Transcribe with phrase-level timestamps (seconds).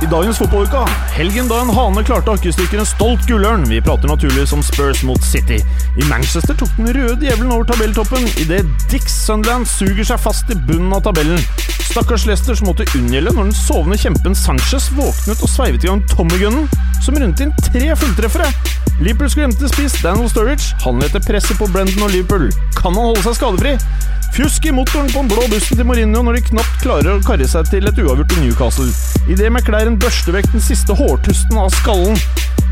[0.00, 3.66] I dagens fotballuka, helgen da en hane klarte å en stolt gullørn.
[3.68, 5.58] Vi prater naturligvis om Spurs mot City.
[6.00, 10.56] I Manchester tok den røde djevelen over tabelltoppen idet Dix Sunderland suger seg fast i
[10.56, 11.36] bunnen av tabellen.
[11.90, 16.00] Stakkars Leicester som måtte unngjelde når den sovende kjempen Sanchez våknet og sveivet i gang
[16.08, 16.70] Tommygunnen,
[17.04, 18.48] som rundet inn tre fulltreffere.
[19.04, 20.72] Liverpools glemte spiss Daniel Sturridge.
[20.86, 22.48] Han leter presset på Brendan og Liverpool.
[22.78, 23.76] Kan han holde seg skadefri?
[24.30, 27.48] Fjusk i motoren på den blå bussen til Mourinho når de knapt klarer å karre
[27.50, 28.86] seg til et uavgjort i Newcastle.
[29.26, 32.18] Idet McLaren børster vekk den siste hårtusten av skallen.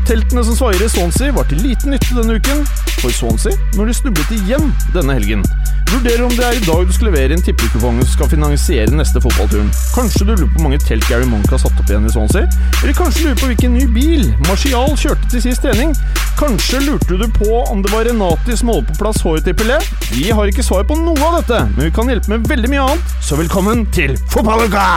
[0.09, 2.63] Teltene som svaier i Swansea var til liten nytte denne uken
[3.01, 5.43] for Swansea når de snublet igjen denne helgen.
[5.89, 9.21] Vurderer om det er i dag du skal levere inn tippekupongen som skal finansiere neste
[9.21, 9.69] fotballturen.
[9.93, 12.49] Kanskje du lurer på hvor mange telt Gary Monk har satt opp igjen i Swansea?
[12.81, 15.93] Eller kanskje lurer på hvilken ny bil Marcial kjørte til sist trening?
[16.41, 19.81] Kanskje lurte du på om det var Renati som holdt på plass håret til Pelé?
[20.13, 22.85] Vi har ikke svar på noe av dette, men vi kan hjelpe med veldig mye
[22.91, 24.89] annet, så velkommen til Fotballuka!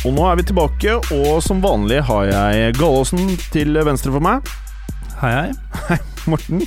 [0.00, 4.46] Og nå er vi tilbake, og som vanlig har jeg Gallåsen til venstre for meg.
[5.20, 5.50] Hei, hei.
[5.90, 5.98] Hei,
[6.32, 6.62] Morten.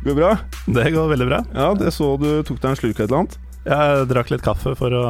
[0.00, 0.30] Går det bra?
[0.78, 1.40] Det går veldig bra.
[1.52, 3.36] Ja, det så du tok deg en slurk av et eller annet.
[3.68, 5.04] Jeg drakk litt kaffe for å,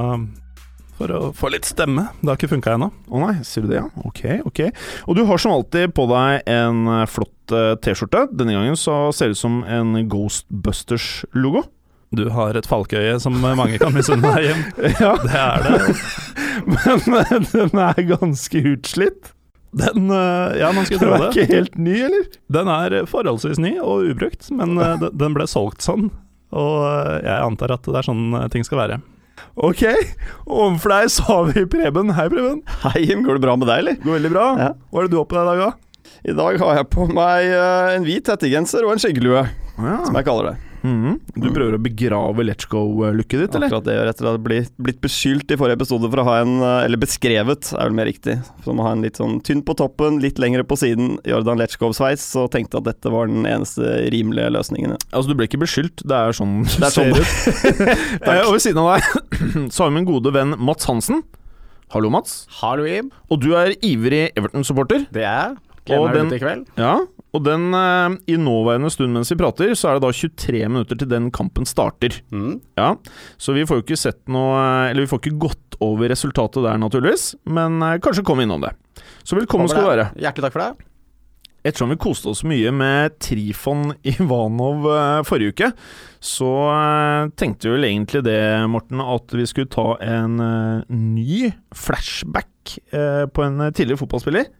[0.98, 2.08] for å få litt stemme.
[2.19, 2.91] Det har ikke funka ennå.
[2.91, 3.86] Å nei, sier du det, ja?
[4.02, 4.60] Ok, ok.
[5.06, 8.27] Og du har som alltid på deg en flott eh, T-skjorte.
[8.34, 11.69] Denne gangen så ser det ut som en Ghostbusters-logo.
[12.19, 14.65] Du har et falkeøye som mange kan misunne deg, Jim.
[15.03, 15.79] Ja, Det er det.
[17.11, 19.33] men den er ganske utslitt.
[19.75, 22.29] Den eh, Ja, man skulle Den er ikke helt ny, eller?
[22.55, 26.11] Den er forholdsvis ny og ubrukt, men eh, den- ble solgt sånn.
[26.55, 29.01] Og eh, jeg antar at det er sånn ting skal være.
[29.59, 29.83] Ok,
[30.47, 32.12] overfor deg så har vi Preben.
[32.15, 32.61] Hei, Preben.
[32.84, 33.25] Hei, Jim.
[33.27, 33.99] Går det bra med deg, eller?
[34.05, 34.47] Går veldig bra.
[34.62, 34.69] Ja.
[34.94, 36.12] Hva er det du har på deg i dag, da?
[36.25, 37.50] I dag har jeg på meg
[37.99, 39.43] en hvit hettegenser og en skyggelue,
[39.75, 39.97] Ja.
[40.06, 40.55] som jeg kaller det.
[40.84, 41.15] Mhm.
[41.41, 43.71] Du prøver å begrave Let's Go-looket ditt, eller?
[43.71, 46.34] Akkurat det gjør etter å ha blitt, blitt beskyldt i forrige episode for å ha
[46.43, 48.34] en eh, Eller beskrevet, er vel mer riktig.
[48.67, 51.78] Som å ha en litt sånn tynn på toppen, litt lengre på siden, Jordan Let's
[51.81, 54.99] Go-sveis, så tenkte jeg at dette var den eneste rimelige løsningen.
[55.11, 57.91] Altså, du ble ikke beskyldt, det er sånn Det er sånn ser ut.
[58.28, 59.03] Eh, og ved siden av deg
[59.73, 61.25] så har vi min gode venn Mats Hansen.
[61.94, 62.43] Hallo, Mats.
[62.61, 63.09] Hallo, Ib.
[63.33, 65.05] Og du er ivrig Everton-supporter.
[65.15, 65.56] Det er jeg.
[65.84, 66.62] Og Gleder meg den- til i kveld.
[66.81, 66.94] Ja,
[67.34, 71.00] og den eh, i nåværende stund mens vi prater, så er det da 23 minutter
[71.00, 72.21] til den kampen starter.
[72.31, 72.61] Mm.
[72.78, 72.95] Ja,
[73.37, 74.59] Så vi får jo ikke sett noe
[74.91, 78.73] Eller vi får ikke gått over resultatet der, naturligvis, men eh, kanskje komme innom det.
[79.27, 80.11] Så velkommen skal du være.
[80.15, 80.91] Hjertelig takk for det.
[81.65, 85.71] Ettersom vi koste oss mye med Trifon Ivanov eh, forrige uke,
[86.21, 88.41] så eh, tenkte vi vel egentlig det,
[88.71, 94.53] Morten, at vi skulle ta en eh, ny flashback eh, på en tidligere fotballspiller.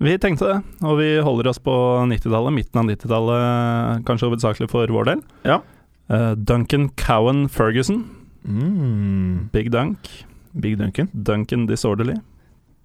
[0.00, 1.72] Vi tenkte det, og vi holder oss på
[2.08, 5.20] 90-tallet, midten av 90-tallet, kanskje hovedsakelig for vår del.
[5.44, 5.58] Ja.
[6.08, 8.06] Uh, Duncan Cowan Ferguson.
[8.48, 9.50] Mm.
[9.52, 10.08] Big Dunk.
[10.56, 11.10] Big Duncan.
[11.12, 12.16] Duncan Disorderly.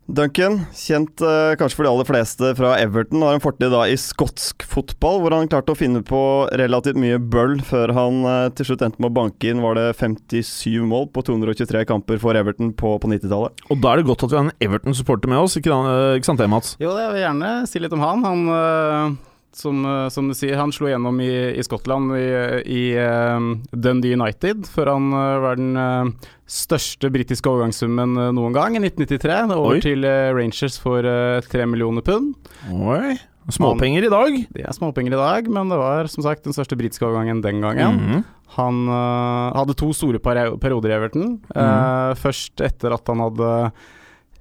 [0.05, 3.95] Duncan, kjent eh, kanskje for de aller fleste fra Everton, har en fortid da i
[3.97, 6.19] skotsk fotball, hvor han klarte å finne på
[6.61, 9.87] relativt mye bøll før han eh, til slutt endte med å banke inn var det
[9.97, 13.65] 57 mål på 223 kamper for Everton på, på 90-tallet.
[13.73, 16.29] Og da er det godt at vi har en Everton-supporter med oss, ikke, da- ikke
[16.29, 16.75] sant det, Mats?
[16.83, 18.27] Jo, jeg vil gjerne si litt om han.
[18.29, 19.15] Han, øh,
[19.55, 22.25] som, øh, som du sier, han slo gjennom i, i Skottland i,
[22.67, 28.55] i øh, Dundee United, før han uh, var den uh, største britiske overgangssummen uh, noen
[28.55, 29.55] gang, i 1993.
[29.55, 29.85] Over Oi.
[29.85, 30.05] til
[30.35, 31.07] Rangers for
[31.47, 32.35] tre millioner pund.
[32.71, 33.15] Oi.
[33.53, 34.37] Småpenger i dag.
[34.55, 37.61] Det er småpenger i dag, men det var som sagt den største britiske overgangen den
[37.61, 37.99] gangen.
[38.01, 38.23] Mhm.
[38.55, 41.37] Han øh, hadde to store perioder i Everton.
[41.49, 43.49] Eh, først etter at han hadde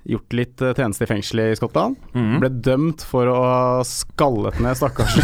[0.08, 1.98] gjort litt øh, tjeneste i fengselet i Skottland.
[2.12, 2.38] Mm.
[2.42, 5.16] Ble dømt for å ha skallet ned stakkars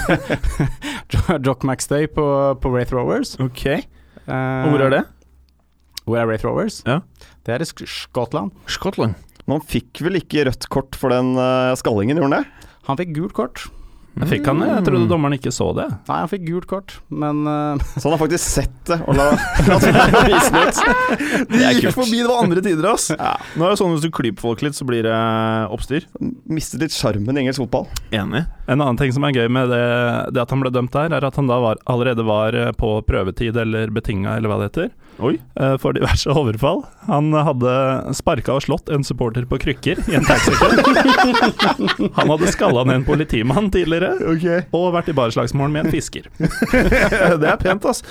[1.46, 2.26] Jock McStay på,
[2.60, 3.36] på Wraith Rovers.
[3.42, 3.66] Ok.
[4.30, 5.02] Og hvor er det?
[6.06, 6.80] Hvor er Wraith Rovers?
[6.88, 7.00] Ja.
[7.46, 8.54] Det er i Sk Skottland.
[8.70, 9.18] Skottland.
[9.46, 12.70] Men han fikk vel ikke rødt kort for den eh, skallingen, gjorde han det?
[12.88, 13.64] Han fikk gult kort.
[14.18, 15.86] Jeg fikk han det, jeg trodde dommeren ikke så det.
[16.08, 17.80] Nei, han fikk gult kort, men uh...
[18.00, 19.28] Så han har faktisk sett det og la,
[20.28, 20.80] vise det ut.
[21.56, 21.98] Er gikk kult.
[22.00, 23.08] forbi, det var andre tider, ass.
[23.14, 25.20] Nå er det sånn hvis du klyper folk litt, så blir det
[25.72, 26.08] oppstyr.
[26.50, 27.86] Mistet litt sjarmen i engelsk fotball.
[28.10, 28.44] Enig.
[28.66, 29.84] En annen ting som er gøy med det,
[30.34, 32.92] det at han ble dømt der, er at han da var, allerede var eh, på
[33.06, 34.92] prøvetid eller betinga, eller hva det heter,
[35.82, 36.82] for diverse overfall.
[37.08, 37.72] Han hadde
[38.16, 40.70] sparka og slått en supporter på krykker i en taxikø.
[42.18, 44.64] Han hadde skalla ned en politimann tidligere okay.
[44.76, 46.28] Og vært i barslagsmål med en fisker.
[47.40, 48.02] det er pent, ass.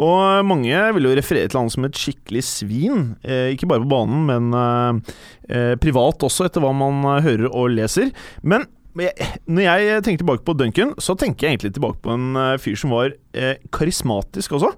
[0.00, 3.12] Og mange vil jo referere til han som et skikkelig svin.
[3.24, 5.14] Eh, ikke bare på banen, men eh,
[5.48, 8.12] eh, privat også, etter hva man eh, hører og leser.
[8.42, 8.66] Men
[8.98, 12.78] når jeg tenker tilbake på Duncan, så tenker jeg egentlig tilbake på en eh, fyr
[12.80, 14.72] som var eh, karismatisk også.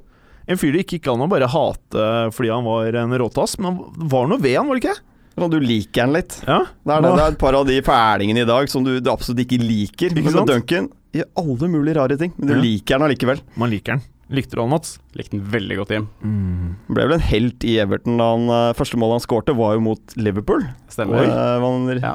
[0.51, 3.79] En fyr det ikke gikk an å bare hate fordi han var en råtass, men
[3.97, 4.99] det var noe ved han, var det ikke?
[5.41, 6.35] Og du liker han litt.
[6.45, 8.97] Ja, Det er, det, det er et par av de fælingene i dag som du,
[9.01, 10.13] du absolutt ikke liker.
[10.13, 10.49] Ikke men?
[10.51, 12.61] Duncan gjør alle mulige rare ting, men du Ja.
[12.67, 13.41] liker han allikevel.
[13.57, 14.03] Man liker han.
[14.31, 14.99] Likte du han, Mats?
[15.19, 16.05] Likte han veldig godt hjem.
[16.23, 16.67] Mm.
[16.93, 19.81] ble vel en helt i Everton da han eh, første målet han skårte, var jo
[19.89, 20.67] mot Liverpool.
[20.93, 21.25] Stemmer.
[21.25, 22.13] Eh, man, Ja.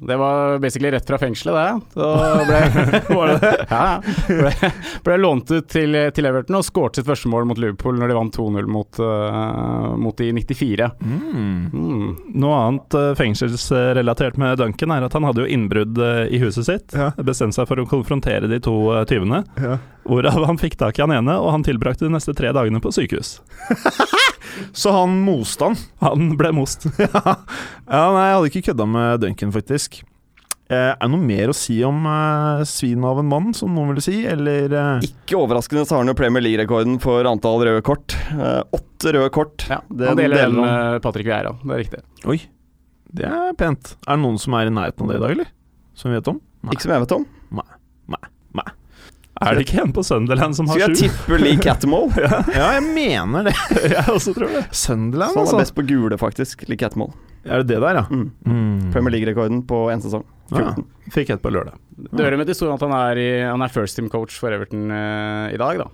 [0.00, 1.80] Det var basically rett fra fengselet, det.
[1.92, 2.08] Så
[2.46, 2.58] ble,
[3.16, 3.66] var det det?
[3.70, 4.00] Ja, ja.
[4.28, 4.70] Ble,
[5.04, 8.18] ble lånt ut til, til Everton og skåret sitt første mål mot Liverpool når de
[8.18, 10.90] vant 2-0 mot, uh, mot de 94.
[11.00, 12.12] Mm.
[12.36, 16.68] Noe annet eh, fengselsrelatert med Duncan er at han hadde jo innbrudd eh, i huset
[16.68, 16.96] sitt.
[16.96, 17.12] Ja.
[17.16, 18.76] Bestemte seg for å konfrontere de to
[19.08, 19.44] tyvene.
[19.60, 19.78] Ja.
[20.06, 22.92] Hvorav han fikk tak i han ene, og han tilbrakte de neste tre dagene på
[22.94, 23.40] sykehus.
[24.72, 25.78] Så han moste han.
[26.00, 26.86] Han ble most.
[27.02, 27.08] ja.
[27.22, 29.98] ja, nei, jeg hadde ikke kødda med Duncan, faktisk.
[30.66, 33.92] Eh, er det noe mer å si om eh, svinet av en mann, som noen
[33.92, 37.84] ville si, eller eh, ikke overraskende så har han jo Premier League-rekorden for antall røde
[37.86, 38.16] kort.
[38.34, 39.66] Eh, åtte røde kort.
[39.70, 42.02] Ja, Det han deler den med Patrick Vieira, det er riktig.
[42.26, 42.40] Oi,
[43.14, 43.94] det er pent.
[44.06, 45.54] Er det noen som er i nærheten av det i dag, eller?
[45.96, 46.42] Som vi vet om?
[46.66, 46.74] Nei.
[46.74, 47.28] Ikke som jeg vet om.
[49.36, 52.08] Er det ikke en på Sunderland som har Skal jeg tippe Lee Catmull?
[52.56, 53.54] Ja, jeg mener det.
[53.96, 54.62] Jeg også tror det.
[54.72, 55.60] Sunderland, Så han er altså.
[55.60, 56.64] best på gule, faktisk.
[56.70, 57.12] Lee Catmull.
[57.44, 58.04] Er det det der, ja?
[58.10, 58.30] Mm.
[58.48, 58.86] Mm.
[58.94, 60.24] Premier League-rekorden på én sesong.
[60.56, 60.72] Ja.
[61.12, 61.76] Fikk et på lørdag.
[61.98, 64.54] Det hører med til historien at han er, i, han er first team coach for
[64.56, 65.86] Everton uh, i dag, da.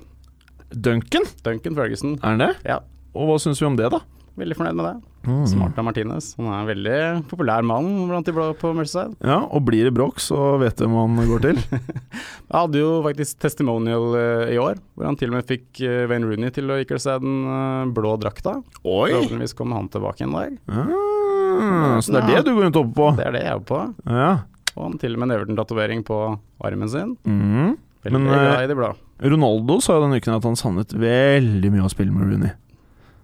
[0.73, 2.15] Duncan, Duncan Ferguson.
[2.23, 2.53] er han det?
[2.65, 2.79] Ja.
[3.13, 4.01] Og hva syns vi om det, da?
[4.39, 4.95] Veldig fornøyd med det.
[5.23, 5.43] Mm.
[5.47, 6.31] Smart av Martinez.
[6.39, 7.01] Han er en veldig
[7.31, 9.15] populær mann blant de blå på Merceside.
[9.23, 11.61] Ja, og blir det bråk, så vet du hvem han går til.
[11.71, 16.07] Jeg hadde jo faktisk testimonial eh, i år, hvor han til og med fikk eh,
[16.11, 18.57] Wayne Rooney til å ikle seg den eh, blå drakta.
[18.83, 19.13] Oi!
[19.13, 20.57] Forhåpentligvis kommer han tilbake en dag.
[20.73, 23.13] Ah, så det er det du går rundt oppe på?
[23.21, 23.85] Det er det jeg er på.
[24.09, 24.33] Ja.
[24.73, 26.19] Og han til og med en Everton-tatovering på
[26.65, 27.15] armen sin.
[27.29, 27.77] Mm.
[28.03, 28.95] Veldig Men, glad i det blå.
[29.23, 32.57] Ronaldo sa jo denne uken at han savnet veldig mye å spille med Rooney.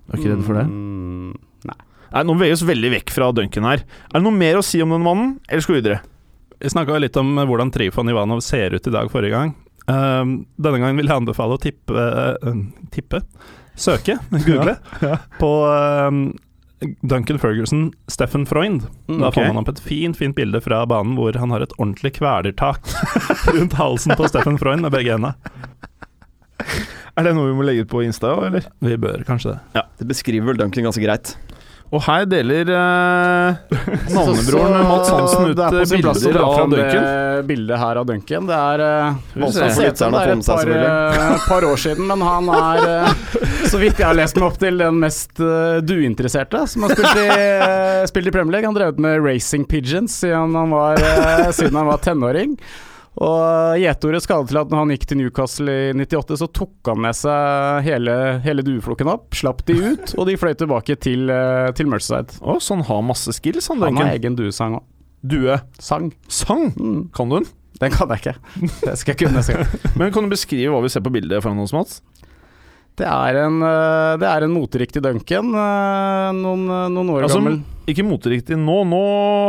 [0.09, 0.65] Du er ikke redd for det?
[0.69, 1.35] Mm,
[1.69, 3.83] Nei, Nå veier vi oss veldig vekk fra Duncan her.
[4.09, 6.01] Er det noe mer å si om den mannen, eller skal vi videre?
[6.59, 9.53] Vi snakka litt om hvordan Trifon Ivanov ser ut i dag forrige gang.
[9.89, 12.59] Um, denne gangen vil jeg anbefale å tippe uh,
[12.93, 13.23] Tippe?
[13.79, 14.17] Søke,
[14.49, 14.75] google,
[15.39, 16.25] på um,
[17.07, 18.89] Duncan Ferguson, Steffen Freund.
[19.07, 19.45] Mm, Da okay.
[19.45, 22.89] får man opp et fint fint bilde fra banen hvor han har et ordentlig kvelertak
[23.55, 25.37] rundt halsen på Steffen Freund med begge hendene.
[27.19, 28.69] Er det noe vi må legge ut på Insta, eller?
[28.79, 29.61] Vi bør kanskje det.
[29.81, 29.87] Ja.
[29.99, 31.35] Det beskriver vel Duncan ganske greit.
[31.89, 33.79] Og her deler eh,
[34.15, 36.75] navnebroren Mats Hansen ut det er på eh, sin plass å bilder dra av fram
[36.75, 37.07] Duncan.
[37.07, 38.49] Det bildet her av Duncan.
[38.51, 39.23] Det er eh,
[39.57, 39.69] se.
[39.87, 42.83] lytterne det er få med et seg, par, eh, par år siden, men han er,
[42.93, 46.93] eh, så vidt jeg har lest meg opp til, den mest uh, duinteresserte som har
[46.93, 48.69] spilt i, eh, spilt i Premier League.
[48.69, 52.59] Han drevet med racing pigeons siden han var, eh, siden han var tenåring.
[53.19, 57.01] Og gjetordet skal til at når han gikk til Newcastle i 98, så tok han
[57.03, 61.71] med seg hele, hele dueflokken opp, slapp de ut, og de fløy tilbake til, eh,
[61.75, 62.39] til Merceside.
[62.43, 64.87] Oh, så han har masse skills, han Han har egen duesang òg.
[65.27, 65.57] Due.
[65.83, 66.13] Sang.
[66.31, 66.69] Sang!
[66.79, 67.09] Mm.
[67.11, 67.49] Kan du den?
[67.83, 68.37] Den kan jeg ikke.
[68.85, 69.67] Det skal jeg kunne neste gang.
[69.99, 72.01] Men kan du beskrive hva vi ser på bildet foran oss, Mats?
[72.99, 77.61] Det er en, eh, det er en moteriktig Duncan, eh, noen, noen år Altså, gammel.
[77.89, 78.81] Ikke moteriktig nå.
[78.91, 79.03] Nå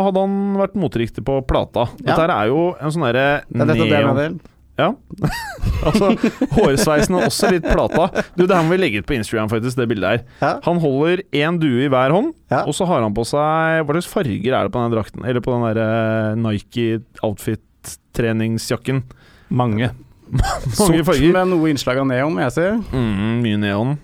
[0.05, 1.88] hadde han vært moteriktig på plata.
[1.97, 2.38] Dette Ja.
[2.43, 4.39] er jo en sånn derre Det er dette neon- mener.
[4.79, 4.93] Ja.
[5.89, 6.13] altså,
[6.55, 8.05] hårsveisen er også litt plata.
[8.38, 10.21] Du, Det her må vi legge ut på Instagram, faktisk, det bildet her.
[10.39, 10.53] Ja.
[10.63, 12.62] Han holder én due i hver hånd, Ja.
[12.63, 15.25] og så har han på seg Hva slags farger er det på den drakten?
[15.27, 19.03] Eller på den eh, Nike outfit-treningsjakken?
[19.51, 19.89] Mange.
[20.29, 21.33] Mange farger.
[21.33, 22.67] med noe innslag av neon, jeg si.
[22.93, 23.98] Mm, mye neon.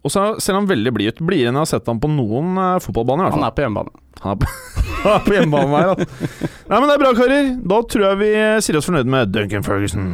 [0.00, 1.22] Og så ser han veldig blid ut.
[1.28, 3.32] Blidere enn jeg har sett ham på noen uh, fotballbaner.
[3.34, 3.92] Han er på hjemmebane.
[4.24, 4.52] Han er på,
[5.04, 6.50] han er på hjemmebane her, altså.
[6.70, 7.54] Nei, men det er bra, karer.
[7.74, 8.34] Da tror jeg vi
[8.64, 10.12] sier oss fornøyd med Duncan Ferguson.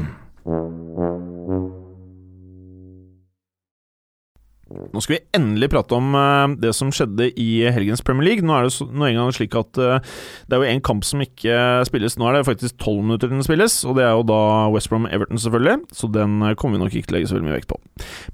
[4.92, 8.46] Nå skal vi endelig prate om eh, det som skjedde i helgens Premier League.
[8.46, 10.12] Nå er det så, nå en gang slik at eh,
[10.46, 11.56] det er jo en kamp som ikke
[11.88, 12.18] spilles.
[12.20, 14.40] Nå er det faktisk tolv minutter til den spilles, og det er jo da
[14.74, 15.78] West Brom Everton, selvfølgelig.
[15.96, 17.80] Så den eh, kommer vi nok ikke til å legge så veldig mye vekt på.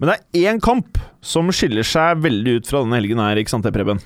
[0.01, 3.55] Men det er én kamp som skiller seg veldig ut fra denne helgen her, ikke
[3.55, 4.03] sant det, Preben?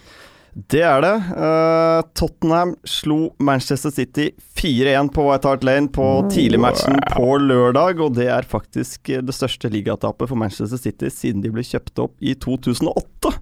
[0.57, 1.13] Det er det.
[1.37, 8.15] Uh, Tottenham slo Manchester City 4-1 på White Hart Lane på tidligmatchen på lørdag, og
[8.17, 12.17] det er faktisk eh, det største ligatapet for Manchester City siden de ble kjøpt opp
[12.25, 13.35] i 2008.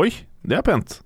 [0.00, 0.08] Oi,
[0.48, 1.02] det er pent.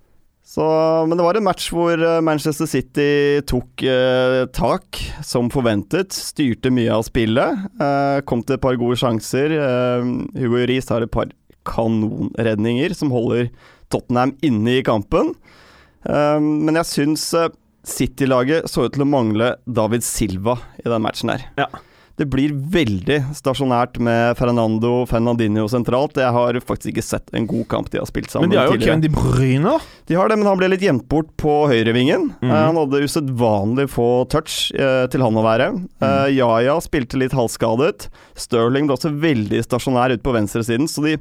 [0.46, 0.62] Så,
[1.10, 3.10] men det var en match hvor eh, Manchester City
[3.50, 6.14] tok eh, tak, som forventet.
[6.14, 7.66] Styrte mye av spillet.
[7.82, 9.50] Eh, kom til et par gode sjanser.
[9.50, 10.06] Eh,
[10.38, 11.34] Hugo Riis har et par
[11.66, 13.50] kanonredninger som holder
[13.92, 15.34] Tottenham inne i kampen.
[16.06, 17.50] Eh, men jeg syns eh,
[17.86, 21.46] City-laget så ut til å mangle David Silva i den matchen her.
[21.60, 21.70] Ja.
[22.16, 26.16] Det blir veldig stasjonært med Fernando Fernandinho sentralt.
[26.16, 28.72] Jeg har faktisk ikke sett en god kamp de har spilt sammen Men de har
[28.72, 28.78] jo.
[28.80, 29.74] Kevin De Bruyne.
[30.08, 32.30] De har det, men han ble litt gjemt bort på høyrevingen.
[32.40, 32.54] Mm.
[32.54, 35.68] Han hadde usedvanlig få touch eh, til han å være.
[36.00, 38.08] Eh, Yaya spilte litt halvskadet.
[38.46, 41.18] Sterling ble også veldig stasjonær ute på venstresiden, så de,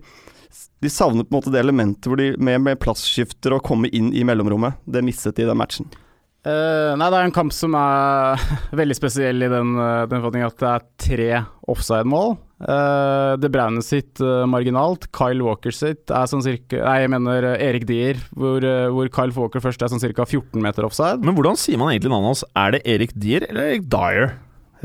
[0.86, 4.14] de savner på en måte det elementet hvor de med, med plassskifter og kommer inn
[4.16, 4.80] i mellomrommet.
[4.86, 5.90] Det mistet de i den matchen.
[6.46, 8.42] Uh, nei, det er en kamp som er
[8.80, 11.30] veldig spesiell i den, uh, den forfatningen at det er tre
[11.74, 12.36] offside-mål.
[12.56, 17.48] Uh, det Braune sitt uh, marginalt, Kyle Walker sitt er sånn cirka Nei, jeg mener
[17.50, 21.20] eh, Erik Dier, hvor, eh, hvor Kyle Walker først er sånn cirka 14 meter offside.
[21.26, 22.46] Men hvordan sier man egentlig navnet hans?
[22.56, 24.38] Er det Erik Dier eller Erik Dyer?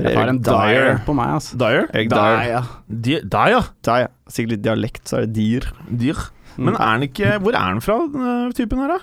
[0.05, 1.59] Jeg tar en Dyer på meg, altså.
[1.61, 1.87] Dyer?
[1.93, 2.69] Erik Dyer.
[2.91, 4.11] Dyer.
[4.31, 5.71] Sikkert litt dialekt, så er det dyr.
[5.91, 6.21] Dyr.
[6.61, 7.97] Men er han ikke Hvor er han fra,
[8.57, 8.99] typen her, da?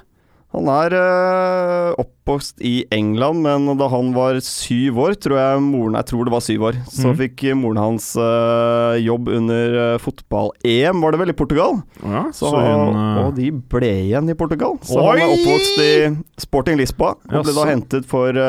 [0.57, 5.97] Han er øh, oppvokst i England, men da han var syv år, tror jeg moren
[5.99, 7.17] Jeg tror det var syv år, så mm.
[7.19, 11.79] fikk moren hans øh, jobb under øh, fotball-EM, var det vel, i Portugal?
[12.01, 14.79] Ja, Så, så hun, og de ble igjen i Portugal.
[14.81, 15.93] Så han er oppvokst i
[16.41, 18.41] Sporting Lisboa, og ble da hentet for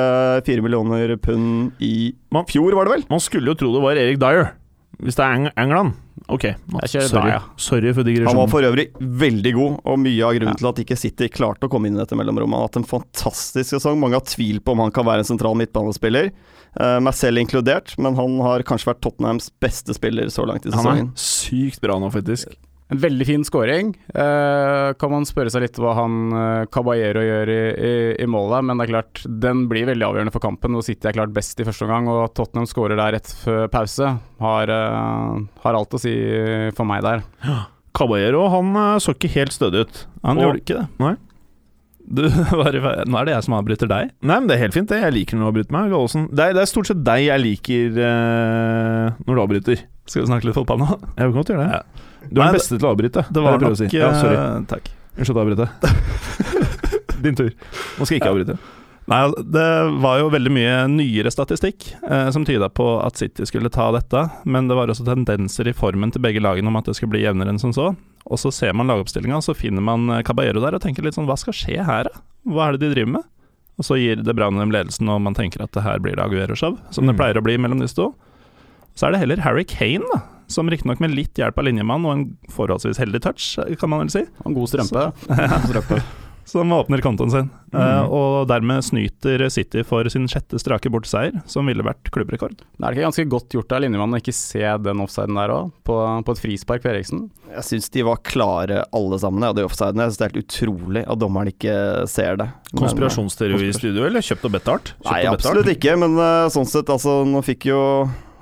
[0.48, 3.06] fire millioner pund i Man- fjor, var det vel?
[3.12, 4.54] Man skulle jo tro det var Erik Dyer,
[5.04, 5.96] hvis det er Eng England.
[6.28, 7.30] Ok, Jeg kjører sorry.
[7.32, 7.44] Dyer.
[7.56, 10.98] Sorry for Han var for øvrig veldig god, og mye av grunnen til at ikke
[11.00, 12.52] City klarte å komme inn i dette mellomrommet.
[12.52, 13.96] Han har hatt en fantastisk sesong.
[14.02, 16.28] Mange har tvil på om han kan være en sentral midtbanespiller,
[16.76, 20.72] uh, meg selv inkludert, men han har kanskje vært Tottenhams beste spiller så langt i
[20.72, 21.08] sesongen.
[21.08, 22.52] Han er sykt bra nå, faktisk.
[22.90, 23.90] En veldig fin scoring.
[24.16, 27.90] Eh, kan man spørre seg litt hva han eh, Caballero gjør i, i,
[28.24, 30.72] i målet, men det er klart, den blir veldig avgjørende for kampen.
[30.72, 34.14] Nå sitter jeg klart best i første omgang, og Tottenham skårer der rett før pause.
[34.40, 36.14] Har, eh, har alt å si
[36.78, 37.26] for meg der.
[37.98, 40.04] Caballero han eh, så ikke helt stødig ut.
[40.24, 40.86] Han Og- gjorde ikke det.
[41.04, 41.14] Nei.
[42.08, 42.22] Du,
[42.62, 44.12] bare, nå er det jeg som avbryter deg.
[44.24, 45.00] Nei, men det er helt fint, det.
[45.02, 45.92] Jeg liker når du avbryter meg.
[46.32, 49.82] Det, er, det er stort sett deg jeg liker uh, når du avbryter.
[50.08, 50.88] Skal vi snakke litt fotball nå?
[51.18, 51.80] Jeg vil godt gjøre det.
[51.82, 52.08] Ja.
[52.28, 53.26] Du er Nei, den beste til å avbryte.
[53.28, 53.90] Det var nok å si.
[53.92, 54.40] Ja, sorry.
[54.40, 54.88] eh, Takk.
[55.18, 55.68] Unnskyld at jeg avbryter.
[57.24, 57.52] Din tur.
[57.52, 58.58] Nå skal jeg ikke avbryte.
[59.08, 59.20] Nei,
[59.56, 59.68] det
[60.04, 64.26] var jo veldig mye nyere statistikk eh, som tyda på at City skulle ta dette,
[64.44, 67.22] men det var også tendenser i formen til begge lagene om at det skulle bli
[67.24, 67.94] jevnere enn som så.
[68.28, 71.26] Og så ser man lagoppstillinga, så finner man eh, Caballero der og tenker litt sånn
[71.28, 72.22] Hva skal skje her, da?
[72.48, 73.26] Hva er det de driver med?
[73.78, 76.24] Og så gir det Brann dem ledelsen, og man tenker at det her blir det
[76.24, 77.18] Aguero-show, som det Mm.
[77.20, 78.08] pleier å bli mellom disse to.
[78.98, 80.20] Så er det heller Harry Kane, da.
[80.48, 84.10] Som riktignok med litt hjelp av linjemann og en forholdsvis heldig touch, kan man vel
[84.10, 84.22] si.
[84.44, 85.04] En god strømpe.
[85.68, 86.02] strømpe.
[86.48, 87.82] Som åpner kontoen sin, Mm.
[87.82, 92.54] Uh, og dermed snyter City for sin sjette strake borteseier, som ville vært klubbrekord.
[92.56, 95.74] Det er ikke ganske godt gjort av linjemannen å ikke se den offsiden der òg,
[95.84, 97.26] på, på et frispark på Eriksen.
[97.52, 100.06] Jeg syns de var klare alle sammen, ja, de offsidene.
[100.06, 101.76] Jeg synes det er helt utrolig at dommeren ikke
[102.08, 102.48] ser det.
[102.78, 104.94] Konspirasjonsteori i studio, eller kjøpt og betalt?
[104.94, 105.44] Kjøpt Nei, og betalt?
[105.44, 107.82] absolutt ikke, men uh, sånn sett, altså, nå fikk jo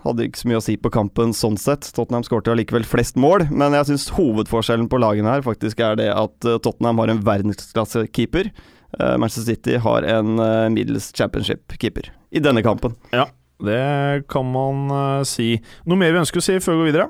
[0.09, 1.89] hadde ikke så mye å si på kampen sånn sett.
[1.97, 6.09] Tottenham skårte allikevel flest mål, men jeg syns hovedforskjellen på lagene her faktisk er det
[6.15, 8.53] at eh, Tottenham har en verdensklassekeeper.
[8.97, 12.95] Uh, Manchester City har en eh, middels championship-keeper i denne kampen.
[13.13, 13.27] Ja,
[13.61, 15.57] Det kan man eh, si.
[15.85, 17.09] Noe mer vi ønsker å si før vi går videre?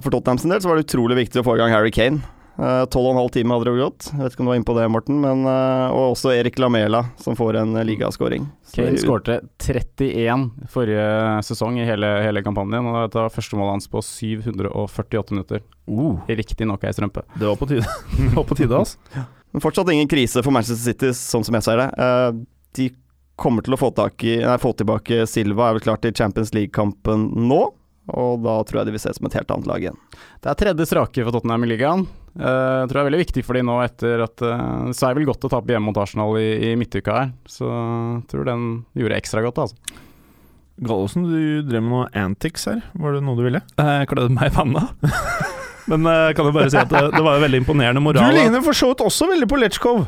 [0.00, 2.24] For Tottenham sin del så var det utrolig viktig å få i gang Harry Kane.
[2.54, 4.08] Eh, Tolv og en halv time hadde det gått.
[4.12, 5.20] Jeg vet ikke om du var inne på det, Morten.
[5.22, 8.46] Men, eh, og også Erik Lamela, som får en eh, ligaskåring.
[8.74, 11.06] Kane skårte 31 forrige
[11.46, 15.62] sesong i hele, hele kampanjen, og dette var første målet hans på 748 minutter.
[15.90, 17.26] Uh, Riktignok ei strømpe.
[17.34, 17.86] det var på tide.
[18.18, 18.98] det var på tide, altså.
[19.54, 21.90] Men fortsatt ingen krise for Manchester City, sånn som jeg ser det.
[22.02, 22.30] Eh,
[22.74, 22.90] de
[23.38, 26.50] kommer til å få, tak i, nei, få tilbake Silva, er vel klart til Champions
[26.54, 27.62] League-kampen nå.
[28.14, 30.02] Og da tror jeg de vil se som et helt annet lag igjen.
[30.42, 32.02] Det er tredje strake for Tottenham i ligaen.
[32.34, 35.12] Eh, Jeg tror det er veldig viktig for de nå etter at uh, Det svei
[35.14, 38.64] vel godt å tape hjemme mot Arsenal i, i midtuka her, så jeg tror den
[38.98, 40.00] gjorde ekstra godt, altså.
[40.84, 42.80] Gallosen, du drev med noe antics her.
[42.98, 43.60] Var det noe du ville?
[43.78, 44.88] Eh, Jeg klødde meg i panna.
[45.90, 48.32] Men jeg kan jo bare si at det, det var jo veldig imponerende moral.
[48.32, 50.06] Du ligner for så vidt også veldig på Lechkov!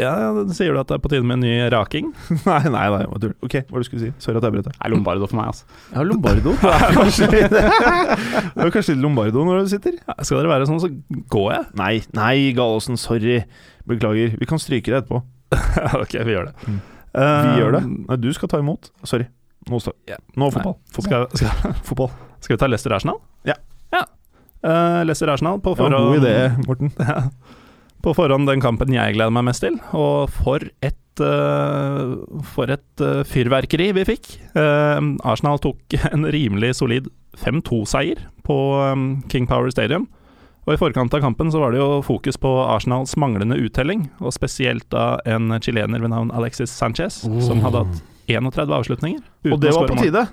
[0.00, 0.12] Ja,
[0.56, 2.08] Sier du at det er på tide med en ny raking?
[2.48, 3.34] nei, nei, nei, hva tull.
[3.44, 4.10] Ok, hva du skulle si?
[4.24, 4.74] Sorry at jeg brøt deg.
[4.78, 5.68] Det er Lombardo for meg, altså.
[5.92, 6.54] Ja, Lombardo.
[6.62, 9.98] Det er kanskje litt, det er kanskje litt Lombardo når du sitter?
[10.00, 10.90] Ja, skal dere være sånn, så
[11.36, 11.66] går jeg.
[11.82, 13.40] Nei, nei, Gallosen, sorry.
[13.86, 14.32] Beklager.
[14.40, 15.20] Vi kan stryke det etterpå.
[16.02, 16.56] ok, vi gjør det.
[16.66, 16.80] Mm.
[17.16, 17.82] Uh, Vi gjør det.
[18.08, 18.90] Nei, du skal ta imot.
[19.06, 19.28] Sorry.
[19.70, 20.16] Nå, står- Ja.
[20.38, 20.74] Nå fotball.
[20.96, 22.10] Skal, skal, Fotball.
[22.44, 23.20] skal vi ta Leicester Arsenal?
[23.48, 23.54] Ja.
[23.94, 24.02] ja.
[24.66, 25.94] Uh, Leicester Arsenal på forhånd.
[25.94, 26.92] Ja, god idé, Morten.
[28.06, 29.80] På forhånd den kampen jeg gleder meg mest til.
[29.98, 32.14] Og for et uh,
[32.54, 34.28] For et uh, fyrverkeri vi fikk.
[34.54, 37.08] Uh, Arsenal tok en rimelig solid
[37.42, 40.06] 5-2-seier på um, King Power Stadium.
[40.66, 44.34] Og I forkant av kampen så var det jo fokus på Arsenals manglende uttelling, og
[44.34, 47.38] spesielt da en chilener ved navn Alexis Sanchez, oh.
[47.42, 49.20] som hadde hatt 31 avslutninger.
[49.52, 50.24] Og det var på tide.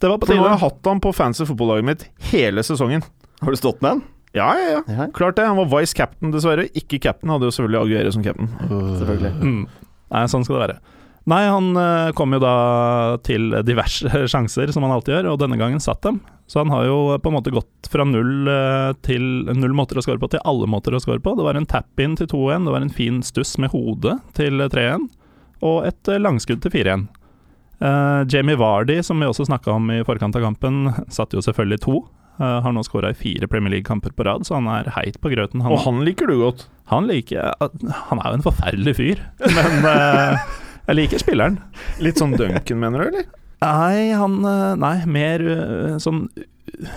[0.00, 0.36] Det var på tide.
[0.36, 3.04] For nå har jeg hatt han på fancy fotballaget mitt hele sesongen.
[3.40, 4.02] Har du stått med han?
[4.36, 5.06] Ja, ja, ja.
[5.14, 5.48] Klart det.
[5.48, 6.68] Han var vice captain, dessverre.
[6.78, 7.32] Ikke captain.
[7.32, 8.50] Hadde jo selvfølgelig Aguero som captain.
[8.70, 9.32] Uh, selvfølgelig.
[9.42, 9.62] Mm.
[10.10, 10.80] Nei, sånn skal det være.
[11.30, 12.54] Nei, han uh, kom jo da
[13.26, 16.20] til diverse sjanser, som han alltid gjør, og denne gangen satt dem.
[16.50, 20.04] Så han har jo på en måte gått fra null uh, til null måter å
[20.06, 21.34] score på til alle måter å score på.
[21.38, 25.10] Det var en tap-in til 2-1, det var en fin stuss med hodet til 3-1,
[25.66, 27.08] og et uh, langskudd til 4-1.
[28.28, 31.94] Jamie Vardy, som vi også snakka om i forkant av kampen, satte jo selvfølgelig to.
[32.40, 35.28] Uh, har nå skåra i fire Premier League-kamper på rad, så han er heit på
[35.28, 35.60] grøten.
[35.60, 36.70] Han, og han liker du godt?
[36.88, 40.40] Han liker Han er jo en forferdelig fyr, men uh,
[40.88, 41.60] jeg liker spilleren.
[42.00, 43.28] Litt sånn Duncan, mener du, eller?
[43.60, 45.44] Nei, han uh, Nei, mer
[46.00, 46.24] sånn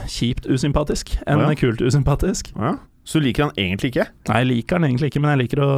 [0.08, 1.60] kjipt usympatisk enn oh, ja.
[1.60, 2.54] kult usympatisk.
[2.56, 2.78] Ja.
[3.04, 4.06] Så du liker han egentlig ikke?
[4.30, 5.72] Nei, jeg liker han egentlig ikke, men jeg liker å,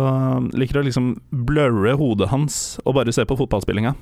[0.53, 1.15] liker å liksom
[1.47, 3.95] blurre hodet hans og bare se på fotballspillinga.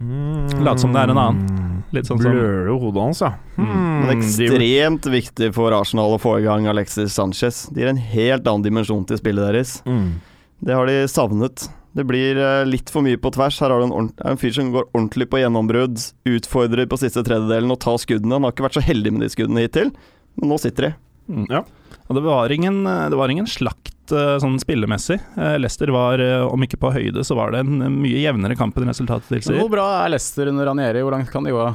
[0.00, 0.64] Mm.
[0.64, 1.82] Late som det er en annen.
[1.94, 3.32] Litt sånn Bløre hodet hans, ja.
[3.56, 3.66] Mm.
[3.70, 4.12] Men hmm.
[4.16, 7.64] ekstremt viktig for Arsenal å få i gang Alexis Sanchez.
[7.70, 9.78] Det gir en helt annen dimensjon til spillet deres.
[9.86, 10.18] Mm.
[10.66, 11.68] Det har de savnet.
[11.96, 13.60] Det blir eh, litt for mye på tvers.
[13.62, 15.96] Her har du en, en fyr som går ordentlig på gjennombrudd,
[16.28, 18.36] utfordrer på siste tredjedelen og tar skuddene.
[18.36, 19.94] Han har ikke vært så heldig med de skuddene hittil,
[20.36, 20.94] men nå sitter de.
[21.32, 21.46] Mm.
[21.54, 21.64] Ja.
[22.06, 25.18] Og det var ingen, det var ingen slakt uh, sånn spillemessig.
[25.36, 28.76] Uh, Leicester var, uh, om ikke på høyde, så var det en mye jevnere kamp
[28.78, 29.58] enn resultatet tilsier.
[29.60, 31.04] Hvor bra er Leicester under Ranieri?
[31.04, 31.68] Hvor langt kan de gå?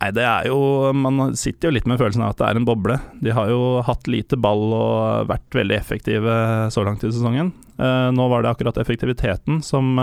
[0.00, 2.68] Nei, det er jo Man sitter jo litt med følelsen av at det er en
[2.68, 2.96] boble.
[3.20, 6.36] De har jo hatt lite ball og vært veldig effektive
[6.72, 7.52] så langt i sesongen.
[8.16, 10.00] nå var det akkurat effektiviteten som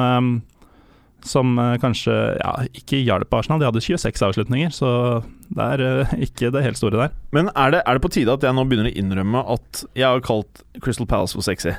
[1.30, 3.62] som uh, kanskje ja, ikke hjalp Arsenal.
[3.62, 4.92] De hadde 26 avslutninger, så
[5.54, 7.18] det er uh, ikke det helt store der.
[7.36, 10.08] Men er det, er det, på tide at jeg nå begynner å innrømme at jeg
[10.08, 11.76] har kalt Crystal Palace for sexy?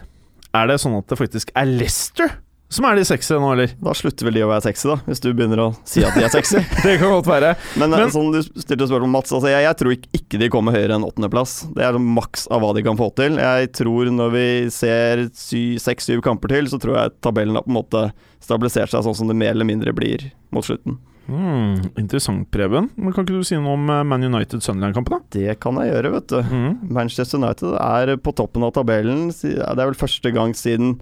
[0.56, 3.70] Er det sånn at det faktisk er Leicester som er de sexy nå, eller?
[3.80, 6.26] Da slutter vel de å være sexy, da, hvis du begynner å si at de
[6.26, 6.60] er sexy.
[6.84, 7.54] det kan godt være.
[7.80, 10.76] Men, eh, Men sånn du stilte spørsmål Mats, altså jeg, jeg, tror ikke de kommer
[10.76, 11.54] høyere enn åttendeplass.
[11.76, 13.40] Det er maks av hva de kan få til.
[13.40, 17.78] Jeg tror når vi ser seks-syv kamper til, så tror jeg tabellen har på en
[17.80, 18.08] måte
[18.44, 21.00] stabilisert seg sånn som det mer eller mindre blir mot slutten.
[21.28, 22.88] Mm, interessant, Preben.
[22.96, 25.24] Men Kan ikke du si noe om eh, Man United-Sunderland-kampen?
[25.34, 26.38] Det kan jeg gjøre, vet du.
[26.40, 26.70] Mm.
[27.00, 29.28] Manchester United er på toppen av tabellen.
[29.32, 30.96] Det er vel første gang siden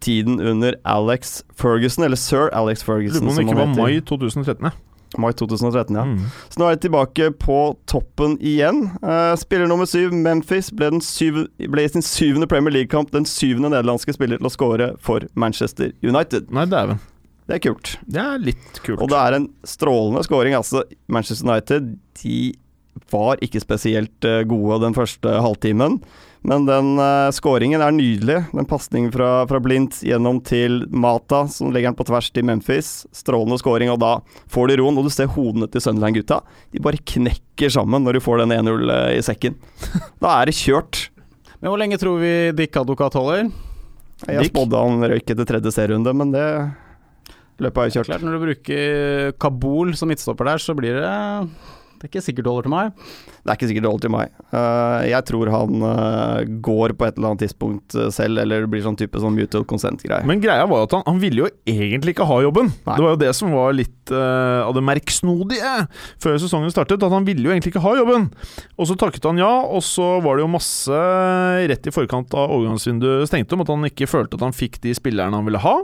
[0.00, 3.24] tiden under Alex Ferguson, eller sir Alex Ferguson.
[3.24, 4.74] Lurer på om det ikke var mai 2013, ja.
[5.18, 6.04] Mai 2013, ja.
[6.04, 6.24] Mm.
[6.50, 8.88] Så nå er de tilbake på toppen igjen.
[9.00, 13.70] Uh, spiller nummer syv, Memphis, ble, syv, ble, i sin syvende Premier League-kamp den syvende
[13.72, 16.50] nederlandske spiller til å skåre for Manchester United.
[16.54, 17.00] Nei, dæven.
[17.46, 17.94] Det er kult.
[18.10, 19.00] Det er litt kult.
[19.00, 20.56] Og det er en strålende scoring.
[20.58, 22.38] Altså, Manchester United de
[23.12, 26.00] var ikke spesielt uh, gode den første halvtimen.
[26.46, 28.36] Men den uh, skåringen er nydelig.
[28.54, 32.90] Den pasningen fra, fra Blindt gjennom til Mata, som legger den på tvers til Memphis.
[33.14, 34.12] Strålende skåring, og da
[34.54, 35.00] får de roen.
[35.00, 36.38] Og du ser hodene til Sunderland-gutta.
[36.70, 39.58] De bare knekker sammen når du får den 1-0 eh, i sekken.
[40.22, 41.08] Da er det kjørt.
[41.58, 43.50] Men hvor lenge tror vi Dick Advokat holder?
[44.30, 46.46] Jeg spådde han røyk etter tredje serierunde, men det
[47.60, 48.10] løpet har jo kjørt.
[48.12, 51.10] Klart, når du bruker Kabul som midtstopper der, så blir det
[51.96, 52.90] det er ikke sikkert det holder til meg.
[53.40, 54.34] Det er ikke sikkert det holder til meg.
[54.52, 58.70] Uh, jeg tror han uh, går på et eller annet tidspunkt uh, selv, eller det
[58.72, 60.26] blir sånn type sånn mutual consent-greie.
[60.28, 62.70] Men greia var jo at han, han, ville jo egentlig ikke ha jobben.
[62.84, 62.98] Nei.
[62.98, 65.70] Det var jo det som var litt av det merksnodige
[66.22, 68.28] før sesongen startet, at han ville jo egentlig ikke ha jobben.
[68.78, 71.00] Og så takket han ja, og så var det jo masse
[71.72, 74.94] rett i forkant av overgangsvinduet stengte om at han ikke følte at han fikk de
[74.94, 75.80] spillerne han ville ha.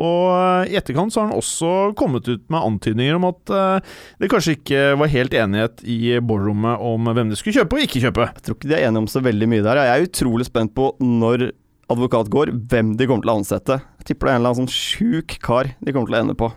[0.00, 3.96] Og eh, i etterkant så har han også kommet ut med antydninger om at uh,
[4.22, 8.00] det kanskje ikke var helt enighet i boardrommet om hvem de skulle kjøpe og ikke
[8.06, 8.28] kjøpe.
[8.30, 9.82] Jeg tror ikke de er enige om så veldig mye der.
[9.84, 11.50] Jeg er utrolig spent på når
[11.92, 13.78] advokat går, hvem de kommer til å ansette.
[14.00, 16.38] Jeg tipper det er en eller annen sånn sjuk kar de kommer til å ende
[16.40, 16.48] på.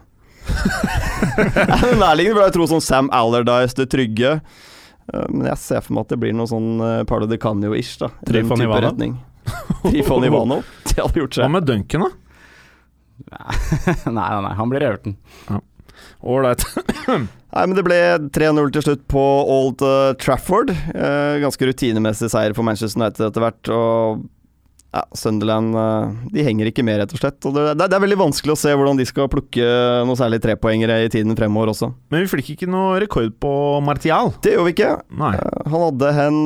[2.06, 4.38] Nærliggende burde jeg tro sånn Sam Allardyce, det trygge.
[5.12, 7.98] Uh, men jeg ser for meg at det blir noe sånn Parlo de Canio-ish.
[8.24, 9.02] Trifon Ivanov?
[9.90, 10.64] Trifon Ivanov.
[10.96, 11.44] Det hadde gjort seg.
[11.44, 12.25] Hva med Duncan, da?
[13.32, 13.56] Nei,
[14.18, 15.18] nei, nei, han blir Everton.
[16.26, 16.66] Ålreit.
[17.56, 17.98] Nei, men Det ble
[18.36, 20.74] 3-0 til slutt på Old uh, Trafford.
[20.76, 23.70] Eh, ganske rutinemessig seier for Manchester United etter hvert.
[23.72, 24.26] Og
[24.96, 27.40] ja, Sunderland uh, de henger ikke med, rett og slett.
[27.48, 29.70] Og det, det, det, er veldig vanskelig å se hvordan de skal plukke
[30.08, 31.94] noe særlig trepoengere i tiden fremover også.
[32.12, 33.56] Men vi fikk ikke noe rekord på
[33.88, 34.34] Martial.
[34.44, 34.94] Det gjorde vi ikke.
[35.16, 36.40] han hadde en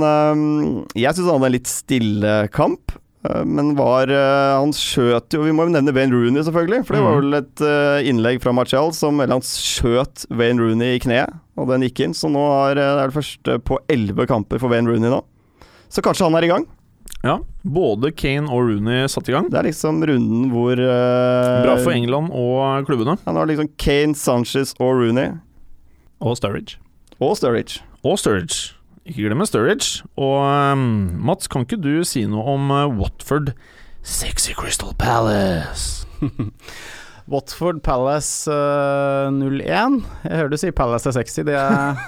[0.93, 2.99] Jeg syns han hadde en litt stille kamp.
[3.27, 6.86] Eh, Men var eh, Han skjøt jo Vi må jo nevne Wayne Rooney, selvfølgelig.
[6.88, 7.21] For det var Mhm.
[7.25, 11.67] vel et eh, innlegg fra Martial som Eller han skjøt Wayne Rooney i kneet, og
[11.67, 12.13] den gikk inn.
[12.15, 12.39] Så nå
[12.71, 15.23] er det det første på elleve kamper for Wayne Rooney nå.
[15.89, 16.65] Så kanskje han er i gang.
[17.25, 19.49] Ja, både Kane og Rooney satt i gang.
[19.51, 23.17] Det er liksom runden hvor uh, Bra for England og klubbene.
[23.25, 25.34] Han har liksom Kane, Sanchez og Rooney.
[26.21, 26.77] Og Sturridge.
[27.19, 27.82] Og Sturridge.
[28.05, 28.71] Og Sturridge.
[29.10, 30.04] Ikke glemme Sturridge.
[30.22, 30.84] Og um,
[31.26, 33.54] Mats, kan ikke du si noe om uh, Watford
[34.06, 36.06] Sexy Crystal Palace?
[37.30, 40.00] Watford Palace uh, 0-1.
[40.26, 41.43] Jeg hører du sier Palace er sexy.
[41.45, 41.98] Det er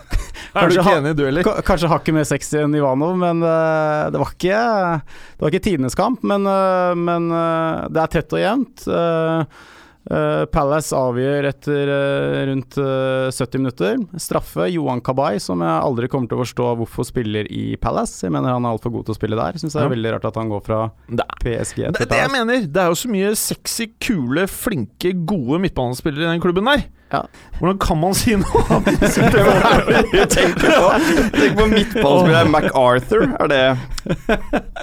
[0.51, 1.45] Er du ikke enig, du heller?
[1.45, 5.63] Ka- Kanskje hakket mer sexy enn Ivanov, men uh, det var ikke Det var ikke
[5.69, 6.25] tidenes kamp.
[6.27, 8.83] Men, uh, men eh, det er tett og jevnt.
[8.89, 9.61] Eh,
[10.09, 13.97] eh, Palace avgjør etter uh, rundt uh, 70 minutter.
[14.17, 18.23] Straffe Johan Kabay, som jeg aldri kommer til å forstå hvorfor spiller i Palace.
[18.25, 19.59] Jeg mener han er altfor god til å spille der.
[19.61, 19.93] Syns det er Ja.
[19.95, 22.65] veldig rart at han går fra Det PSG det, til det jeg mener.
[22.65, 26.83] Det er jo så mye sexy, kule, flinke, gode midtbanespillere i den klubben der.
[27.11, 27.25] Ja.
[27.59, 29.01] Hvordan kan man si noe annet?
[30.31, 30.91] Tenk på,
[31.35, 33.25] tenk på midtbanespilleren MacArthur.
[33.35, 33.63] Er det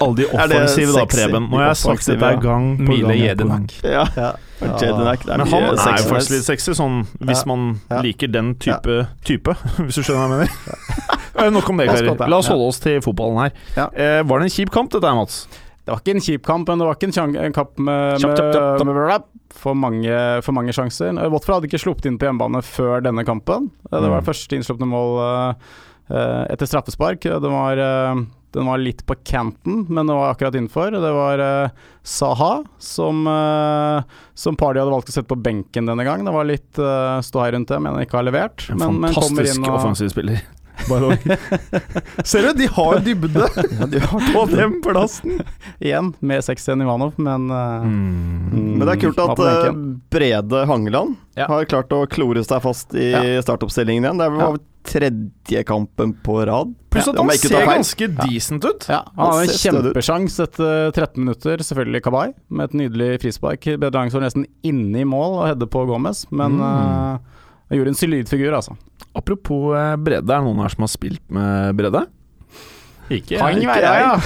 [0.01, 1.07] Alle de offensive, da.
[1.09, 1.49] Preben.
[1.49, 3.09] Nå har jeg sagt dette gang på Mile gang.
[3.09, 3.79] på Jedinak.
[3.83, 4.05] Ja.
[4.17, 4.35] Ja.
[4.61, 4.75] Ja.
[4.83, 5.23] Jedinak.
[5.29, 5.69] Er Men han er
[6.03, 7.47] jo faktisk litt sexy, sånn hvis Ja.
[7.55, 8.01] man Ja.
[8.03, 11.51] liker den type type, hvis du skjønner hva jeg mener.
[11.55, 12.29] Nok om det, karer.
[12.29, 13.53] La oss holde oss til fotballen her.
[13.77, 13.89] Ja.
[13.95, 15.47] Eh, var det en kjip kamp, dette her, Mats?
[15.87, 18.39] Det var ikke en kjip kamp, men det var ikke en, en kamp med, Kjapp,
[18.85, 19.23] med, med, med
[19.55, 21.15] for, mange, for mange sjanser.
[21.17, 23.71] Eh, Watford hadde ikke sluppet inn på hjemmebane før denne kampen.
[23.93, 24.27] Eh, Det var Mm.
[24.27, 25.55] første innslupne mål eh,
[26.11, 27.21] eh, etter straffespark.
[27.23, 28.15] Det var, eh,
[28.57, 30.91] den var litt på canten, men det var akkurat innenfor.
[30.95, 31.71] Det var uh,
[32.03, 34.03] Saha som, uh,
[34.35, 36.25] som Party hadde valgt å sette på benken denne gang.
[36.25, 38.69] Det var litt uh, ståhei rundt det, men han ikke har levert.
[38.73, 40.41] En Men, fantastisk men og offensiv spiller.
[42.25, 43.49] Ser du, de har dybde
[44.33, 45.41] på den plassen!
[45.83, 49.43] igjen med 6-1 Ivanov, men uh, Men det er kult at.
[50.15, 51.47] Brede Hangeland Ja.
[51.51, 53.43] har klart å klore seg fast i Ja.
[53.43, 54.19] startoppstillingen igjen.
[54.23, 54.53] Det er Ja.
[54.89, 56.75] Tredje kampen på rad.
[56.93, 58.87] Pluss at han ser ganske decent ut.
[58.89, 63.69] Ja, han Han hadde en kjempesjanse etter 13 minutter, selvfølgelig Kabay, med et nydelig frispark.
[63.83, 66.63] Bedrang står nesten inne i mål og hedde på Gomez, men Mm.
[66.65, 67.19] uh,
[67.77, 68.77] gjorde en solid figur, altså.
[69.15, 72.07] Apropos bredde, er det noen her som har spilt med bredde?
[73.11, 74.17] Ikke Kan ikke være, ja.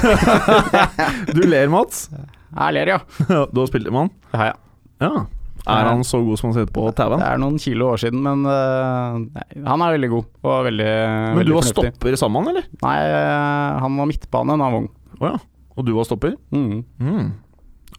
[1.36, 2.08] Du ler, Mats.
[2.10, 2.98] Jeg ler, ja.
[3.52, 4.10] Du har spilt med han?
[4.34, 4.56] Ja, ja.
[5.02, 5.26] Ja.
[5.62, 7.20] Er han så god som han ser ut på TV-en?
[7.22, 10.88] Det er noen kilo år siden, men uh, nei, han er veldig god og veldig,
[10.90, 11.92] Men veldig du var fornuftig.
[11.94, 12.66] stopper sammen, eller?
[12.82, 14.90] Nei, uh, han var midtbane da han var ung.
[15.22, 15.38] Å ja.
[15.72, 16.34] Og du var stopper?
[16.52, 16.82] Mm.
[17.00, 17.28] Mm.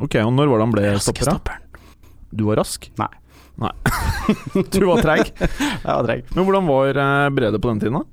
[0.03, 1.31] Ok, og når var det han ble stopper?
[1.31, 1.59] da?
[2.33, 2.89] Du var rask?
[2.99, 3.09] Nei.
[3.61, 3.71] Nei.
[4.73, 5.29] du var treig.
[5.39, 6.23] Jeg var treig.
[6.33, 8.05] Men hvordan var eh, Brede på den tiden, da?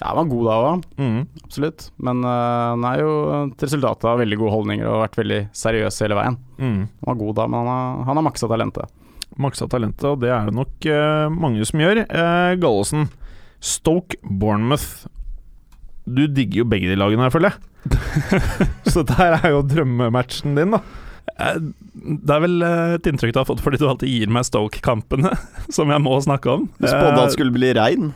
[0.00, 1.18] Ja, han var god da òg, Mm.
[1.44, 1.90] absolutt.
[2.00, 3.10] Men uh, han er jo
[3.52, 6.38] et resultat av veldig gode holdninger og har vært veldig seriøs hele veien.
[6.56, 6.78] Mm.
[6.88, 8.94] Han var god da, men han har, han har maksa talentet.
[9.40, 12.00] Maksa talentet, og det er det nok uh, mange som gjør.
[12.08, 13.10] Uh, Gallosen,
[13.60, 15.04] Stoke Bournemouth.
[16.08, 17.60] Du digger jo begge de lagene her, føler jeg.
[18.90, 20.80] Så dette her er jo drømmematchen din, da.
[21.40, 25.30] Det er vel et inntrykk du har fått fordi du alltid gir meg Stoke-kampene,
[25.76, 26.66] som jeg må snakke om.
[26.80, 28.10] Du spådde at det skulle bli regn.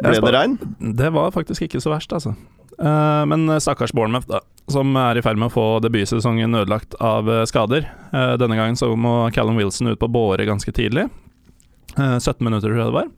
[0.00, 0.58] Ble det regn?
[0.98, 2.34] Det var faktisk ikke så verst, altså.
[2.78, 7.28] Eh, men stakkars Bournemouth, da, som er i ferd med å få debutsesongen ødelagt av
[7.30, 7.86] eh, skader.
[8.12, 11.06] Eh, denne gangen så må Callum Wilson ut på båre ganske tidlig.
[11.98, 13.12] Eh, 17 minutter, tror jeg det var.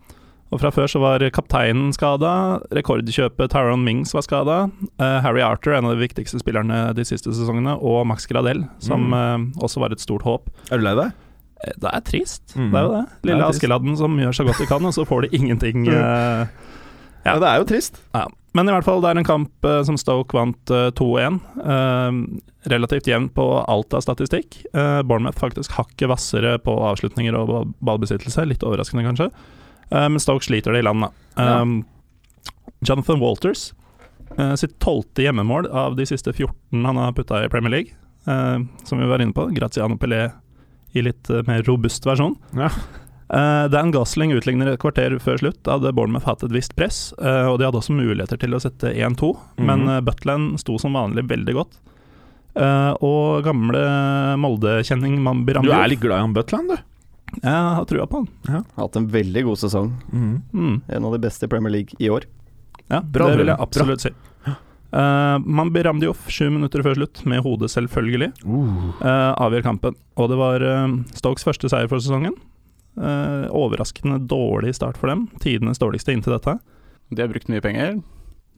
[0.55, 4.59] Og fra før så var kapteinen skada, rekordkjøpet Tyrone Mings var skada.
[5.03, 9.49] Harry Arthur, en av de viktigste spillerne de siste sesongene, og Max Gradel, som mm.
[9.59, 10.47] også var et stort håp.
[10.71, 11.11] Er du lei deg?
[11.65, 12.71] Eh, Det er trist, Mm.
[12.73, 13.05] det er jo det.
[13.25, 13.49] Lille det.
[13.55, 15.87] Askeladden som gjør så godt de kan, og så får de ingenting.
[15.89, 16.47] Uh,
[17.27, 18.01] Ja, det er jo trist.
[18.15, 18.27] ja.
[18.55, 21.41] Men i hvert fall, det er en kamp uh, som Stoke vant uh, 2-1.
[21.61, 24.63] Eh, relativt jevn på alt av statistikk.
[24.73, 28.47] Bournemouth faktisk hakket hvassere på avslutninger og ballbesittelse.
[28.49, 29.29] Litt overraskende, kanskje.
[29.91, 31.11] Men Stoke sliter det i land, da.
[31.37, 31.61] Ja.
[32.81, 33.73] Jonathan Walters
[34.59, 37.93] sitt tolvte hjemmemål av de siste 14 han har putta i Premier League.
[38.85, 39.47] Som vi var inne på.
[39.55, 40.33] Graziano Pelé
[40.97, 42.37] i litt eh, mer robust versjon.
[42.57, 42.71] Ja.
[43.27, 45.59] Uh, Dan Gosling utligner et kvarter før slutt.
[45.67, 48.61] Da hadde Bournemouth hatt et visst press, uh, og de hadde også muligheter til å
[48.63, 49.89] sette 1-2, men Mhm.
[49.97, 51.81] uh, Butland sto som vanlig veldig godt.
[52.57, 53.81] Eh, og gamle
[54.41, 56.77] Molde-kjenning Mambi Du er litt glad i han Butland, du.
[57.43, 58.65] Jeg har trua på han.
[58.79, 59.91] Hatt en veldig god sesong.
[60.13, 60.43] Mm.
[60.55, 60.81] -hmm.
[60.89, 62.25] En av de beste i Premier League i år.
[62.89, 64.09] Ja, Bra, det vil jeg absolutt si.
[64.97, 68.31] Uh, Mambi jo sju minutter før slutt, med hodet selvfølgelig,
[69.05, 69.97] eh, avgjør kampen.
[70.17, 72.33] Og det var eh, Stokes første seier for sesongen.
[72.97, 75.27] Eh, overraskende dårlig start for dem.
[75.43, 76.57] Tidenes dårligste inntil dette.
[77.13, 77.99] De har brukt mye penger.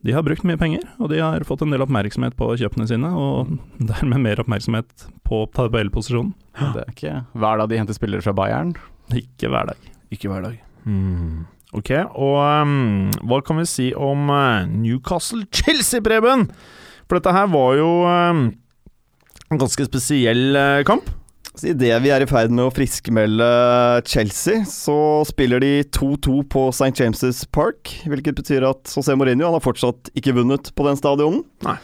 [0.06, 3.10] De har brukt mye penger, og de har fått en del oppmerksomhet på kjøpene sine,
[3.18, 3.56] og
[3.90, 6.36] dermed mer oppmerksomhet på tabellposisjonen.
[6.54, 8.76] Det er ikke hver dag de henter spillere fra Bayern.
[9.10, 9.88] Ikke hver dag.
[10.14, 10.60] Ikke hver dag.
[10.84, 11.48] Hmm.
[11.76, 16.46] Ok, og um, hva kan vi si om uh, Newcastle-Chelsea, Preben?
[17.08, 18.46] For dette her var jo um,
[19.52, 21.10] en ganske spesiell uh, kamp.
[21.58, 23.46] Så Idet vi er i ferd med å friskmelde
[24.06, 26.92] Chelsea, så spiller de 2-2 på St.
[27.02, 27.90] James' Park.
[28.06, 31.42] Hvilket betyr at José Mourinho han har fortsatt ikke vunnet på den stadionen.
[31.66, 31.76] Nei.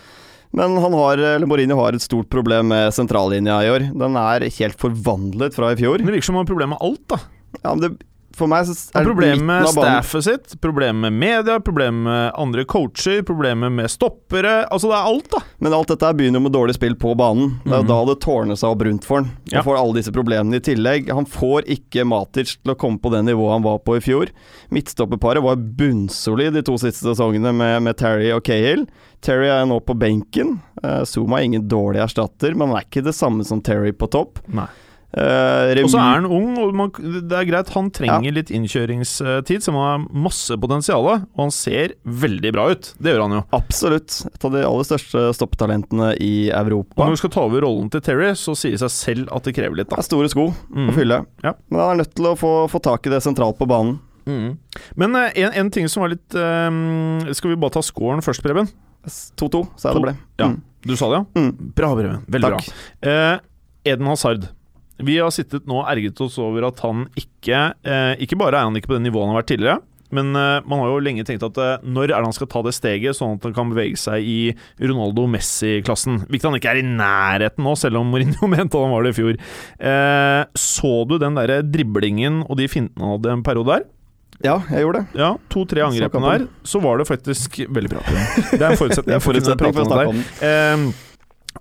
[0.54, 3.88] Men han har, eller Mourinho har et stort problem med sentrallinja i år.
[3.98, 5.98] Den er helt forvandlet fra i fjor.
[5.98, 7.18] Det virker som han har problemer med alt, da.
[7.64, 7.90] Ja, men det,
[8.36, 13.22] for meg så er Problemet med staffet sitt, problemet med media, problemet med andre coacher,
[13.22, 14.66] problemet med stoppere.
[14.70, 15.40] Altså, det er alt, da.
[15.60, 17.60] Men alt dette begynner jo med dårlig spill på banen.
[17.64, 17.88] Det er Mhm.
[17.88, 19.24] da det tårner seg opp rundt for han.
[19.24, 19.62] Han Ja.
[19.62, 21.10] får alle disse problemene i tillegg.
[21.12, 24.28] Han får ikke Matic til å komme på det nivået han var på i fjor.
[24.70, 28.86] Midtstopperparet var bunnsolid de to siste sesongene med, med Terry og Cahill.
[29.24, 30.60] Terry er nå på benken.
[30.82, 34.08] Uh, Zuma er ingen dårlig erstatter, men han er ikke det samme som Terry på
[34.10, 34.38] topp.
[34.52, 34.66] Nei.
[35.14, 39.62] Uh, Og så er han ung, og man, det er greit, han trenger litt innkjøringstid,
[39.62, 42.88] så han har masse potensial, og han ser veldig bra ut.
[42.98, 43.42] Det gjør han jo.
[43.54, 47.04] Absolutt et av de aller største stopptalentene i Og Europa.
[47.04, 49.54] når du skal ta over rollen til Terry, så sier det seg selv at det
[49.54, 50.88] krever litt, Det er store sko Mm.
[50.90, 51.52] å fylle, Ja.
[51.70, 54.00] men han er nødt til å få, få tak i det sentralt på banen.
[54.26, 54.58] Mm.
[54.96, 58.40] Men uh, en, en ting som var litt uh, Skal vi bare ta scoren først,
[58.42, 58.66] Preben?
[59.06, 60.14] 2-2, sa jeg det ble.
[60.40, 60.46] ja.
[60.48, 60.60] Mm.
[60.84, 61.40] Du sa det, ja?
[61.40, 61.72] Mm.
[61.76, 62.24] Bra, Preben.
[62.28, 62.66] Veldig Takk.
[62.66, 63.12] bra.
[63.12, 63.38] Eh,
[63.92, 64.48] Eden Hazard.
[65.02, 68.68] Vi har sittet nå og erget oss over at han ikke eh, Ikke bare er
[68.68, 69.80] han ikke på det nivået han har vært tidligere,
[70.14, 72.62] men eh, man har jo lenge tenkt at eh, når er det han skal ta
[72.66, 74.38] det steget, sånn at han kan bevege seg i
[74.82, 76.22] Ronaldo-Messi-klassen?
[76.28, 79.18] Hvilket han ikke er i nærheten nå, selv om Mourinho mente han var det i
[79.18, 79.40] fjor.
[79.90, 83.88] Eh, så du den derre driblingen og de fintene han hadde en periode der?
[84.44, 85.18] Ja, jeg gjorde det.
[85.22, 88.02] Ja, to-tre angrepene der, så var det faktisk Veldig bra.
[88.50, 89.22] Det er en forutsetning.
[89.22, 90.88] For å snakke om den.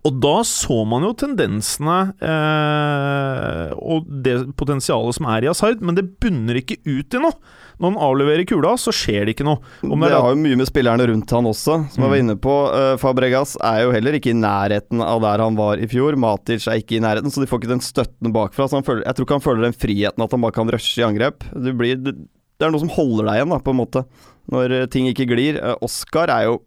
[0.03, 5.95] Og da så man jo tendensene eh, og det potensialet som er i Hazard, men
[5.97, 7.35] det bunner ikke ut i noe.
[7.81, 9.61] Når han avleverer kula, så skjer det ikke noe.
[9.85, 12.23] Om det det har jo mye med spillerne rundt han også, som jeg var Mm.
[12.25, 12.55] inne på.
[12.73, 16.17] Eh, Fabregas er jo heller ikke i nærheten av der han var i fjor.
[16.19, 18.67] Matic er ikke i nærheten, så de får ikke den støtten bakfra.
[18.69, 21.01] Så han føler, jeg tror ikke han føler den friheten at han bare kan rushe
[21.01, 21.43] i angrep.
[21.53, 22.13] Det, blir, det,
[22.59, 24.05] det er noe som holder deg igjen, da, på en måte,
[24.53, 25.57] når eh, ting ikke glir.
[25.61, 26.59] Eh, Oscar er jo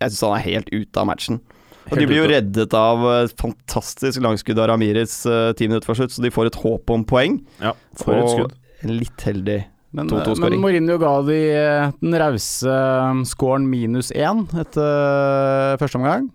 [0.00, 1.40] Jeg syns han er helt ute av matchen.
[1.88, 5.88] Og De blir jo reddet av eh, et fantastisk langskudd av Ramires uh, ti minutter
[5.88, 7.40] før slutt, så de får et håp om poeng.
[7.62, 8.56] Ja, for et skudd.
[8.84, 9.60] en litt heldig
[9.96, 10.64] Men, 2-2 men scoring.
[10.64, 16.28] Mourinho ga de eh, den rause eh, scoren minus én etter eh, første omgang.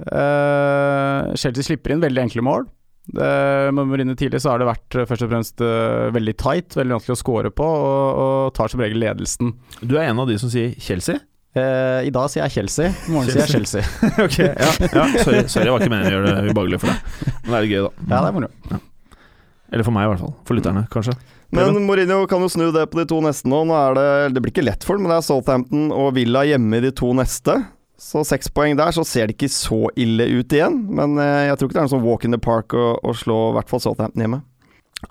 [0.00, 2.68] Uh, Chelsea slipper inn veldig enkle mål.
[3.10, 3.26] Det,
[3.74, 6.98] med Mourinho tidlig så har det vært eh, først og fremst uh, veldig tight, veldig
[6.98, 9.54] vanskelig å score på, og, og tar som regel ledelsen.
[9.82, 11.18] Du er en av de som sier Chelsea?
[11.50, 13.82] Eh, I dag sier jeg Chelsea, i morgen sier jeg Chelsea.
[14.26, 17.26] ok, ja, ja sorry, sorry, jeg var ikke meningen å gjøre det ubehagelig for deg.
[17.42, 17.90] Men det er gøy, da.
[18.04, 18.80] Ja, det er moro.
[19.70, 20.32] Eller for meg, i hvert fall.
[20.46, 21.16] For lytterne, kanskje.
[21.54, 23.64] Men Mourinho kan jo snu det på de to neste nå.
[23.66, 26.44] Nå er det Det blir ikke lett for ham, men det er Southampton og Villa
[26.46, 27.56] hjemme i de to neste.
[28.00, 30.78] Så seks poeng der, så ser det ikke så ille ut igjen.
[30.94, 33.14] Men eh, jeg tror ikke det er noe sånn walk in the park å, å
[33.16, 34.40] slå i hvert fall Southampton hjemme.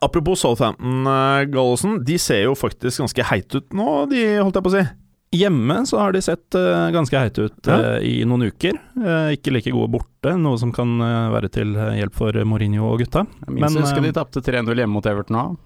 [0.06, 2.00] Apropos Southampton, uh, Gallosen.
[2.06, 4.88] De ser jo faktisk ganske heite ut nå, de, holdt jeg på å si.
[5.36, 7.76] Hjemme så har de sett uh, ganske heite ut Ja.
[8.00, 8.80] eh, i noen uker.
[8.98, 10.96] Uh, ikke like gode borte, noe som kan
[11.36, 13.28] være til hjelp for Mourinho og gutta.
[13.46, 15.58] Jeg minst Men, husker de tapte 3-0 hjemme mot Everton òg.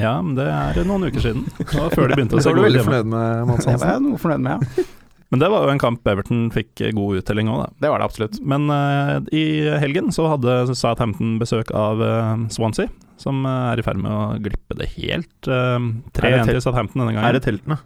[0.00, 1.44] Ja, men det er noen uker siden.
[1.60, 3.46] Det var før de begynte å se gode Det se var du veldig fornøyd med,
[3.52, 3.92] Mads Det var Hansen.
[3.92, 4.84] jeg noe fornøyd med, ja.
[5.32, 7.68] Men det var jo en kamp Everton fikk god uttelling òg, da.
[7.80, 8.34] Det var det absolutt.
[8.44, 9.44] Men uh, i
[9.80, 12.90] helgen så hadde Southampton besøk av uh, Swansea,
[13.22, 15.30] som uh, er i ferd med å glippe det helt.
[15.48, 17.28] Uh, Er 3-1 telt- til Southampton denne gangen.
[17.30, 17.78] Er det teltene?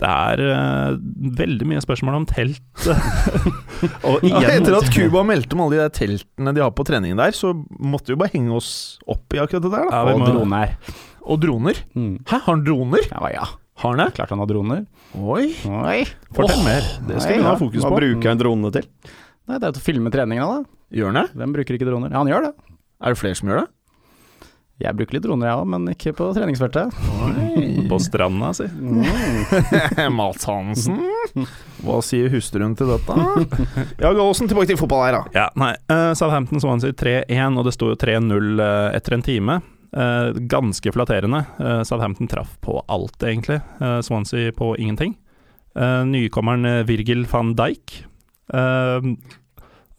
[0.00, 0.94] Det er uh,
[1.36, 2.62] veldig mye spørsmål om telt.
[4.08, 7.20] og Ja, etter at Cuba meldte om alle de der teltene de har på treningen
[7.20, 8.70] der, så måtte vi bare henge oss
[9.04, 9.88] opp i akkurat det der.
[9.90, 10.76] da Ja, Og må- droner.
[11.20, 11.82] Og droner.
[11.94, 12.14] Mm.
[12.24, 13.04] Hæ, har han droner?
[13.12, 13.48] Ja, ja.
[13.80, 14.14] Har han det?
[14.16, 14.86] Klart han har droner.
[15.16, 16.00] Oi, Oi.
[16.36, 16.84] fortell mer.
[17.08, 17.88] Det skal vi ha fokus på.
[17.88, 18.88] Hva bruker han dronene til?
[19.48, 20.96] Nei, det er til å filme treningene, da.
[20.96, 21.26] Gjør han det?
[21.38, 22.12] Hvem bruker ikke droner?
[22.12, 22.52] Ja, han gjør det.
[23.00, 23.68] Er det flere som gjør det?
[24.80, 26.94] Jeg bruker litt droner, jeg òg, men ikke på treningsfeltet.
[27.90, 28.66] på stranda, si.
[30.18, 31.02] Mats Hansen.
[31.84, 33.16] Hva sier hustruen til dette?
[34.02, 35.22] Ja, Gallosen, tilbake til fotball her, da.
[35.36, 35.74] Ja, nei.
[35.92, 39.58] Uh, Southampton Swansea 3-1, og det sto jo 3-0 uh, etter en time.
[39.90, 41.42] Uh, ganske flatterende.
[41.60, 43.60] Uh, Southampton traff på alt, egentlig.
[43.82, 45.16] Eh, Swansea på ingenting.
[45.76, 48.00] Eh, nykommeren eh, Virgil van Dijk.
[48.52, 49.04] Eh,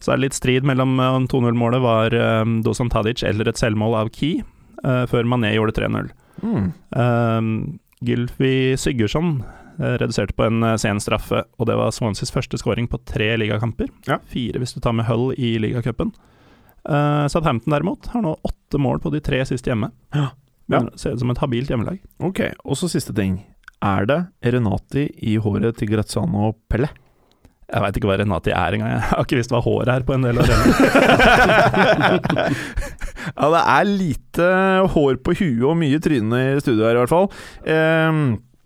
[0.02, 3.60] så er det litt strid mellom eh, om 2-0-målet var um, Dusan Tadic eller et
[3.60, 4.42] selvmål av Key,
[4.84, 6.12] eh, før Mané gjorde 3-0.
[6.42, 6.70] Mm.
[6.96, 7.42] Uh,
[8.02, 9.36] Gylfi Sigurdsson
[9.78, 13.86] Eh, reduserte på en sen straffe, og det var Swanseys første skåring på tre ligakamper.
[14.06, 14.18] Ja.
[14.28, 16.12] Fire hvis du tar med Hull i ligacupen.
[16.82, 19.88] Uh, Southampton derimot har nå åtte mål på de tre siste hjemme.
[20.14, 20.28] Ja.
[20.70, 20.78] Ja.
[20.94, 21.98] Ser se ut som et habilt hjemmelag.
[22.22, 23.32] Ok, og så siste ting.
[23.82, 24.20] Er det
[24.54, 26.88] Renati i håret til Graziano Pelle?
[27.72, 28.90] Jeg veit ikke hva Renati er engang.
[28.92, 30.82] Jeg har ikke visst hva håret er på en del av arenaer.
[33.30, 34.48] Ja, det er lite
[34.94, 37.28] hår på huet og mye tryne i studio her, i hvert fall.
[37.66, 38.22] Eh,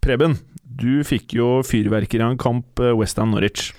[0.06, 0.38] Preben,
[0.76, 3.72] du fikk jo fyrverkeri av en kamp eh, Westham Norwich.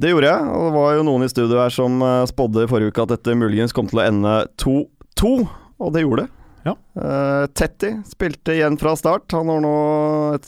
[0.00, 2.70] Det gjorde jeg, og det var jo noen i studio her som eh, spådde i
[2.70, 5.32] forrige uke at dette muligens kom til å ende 2-2,
[5.80, 6.34] og det gjorde det.
[6.60, 6.74] Ja.
[6.92, 9.32] Uh, Tetti spilte igjen fra start.
[9.32, 9.72] Han har, nå,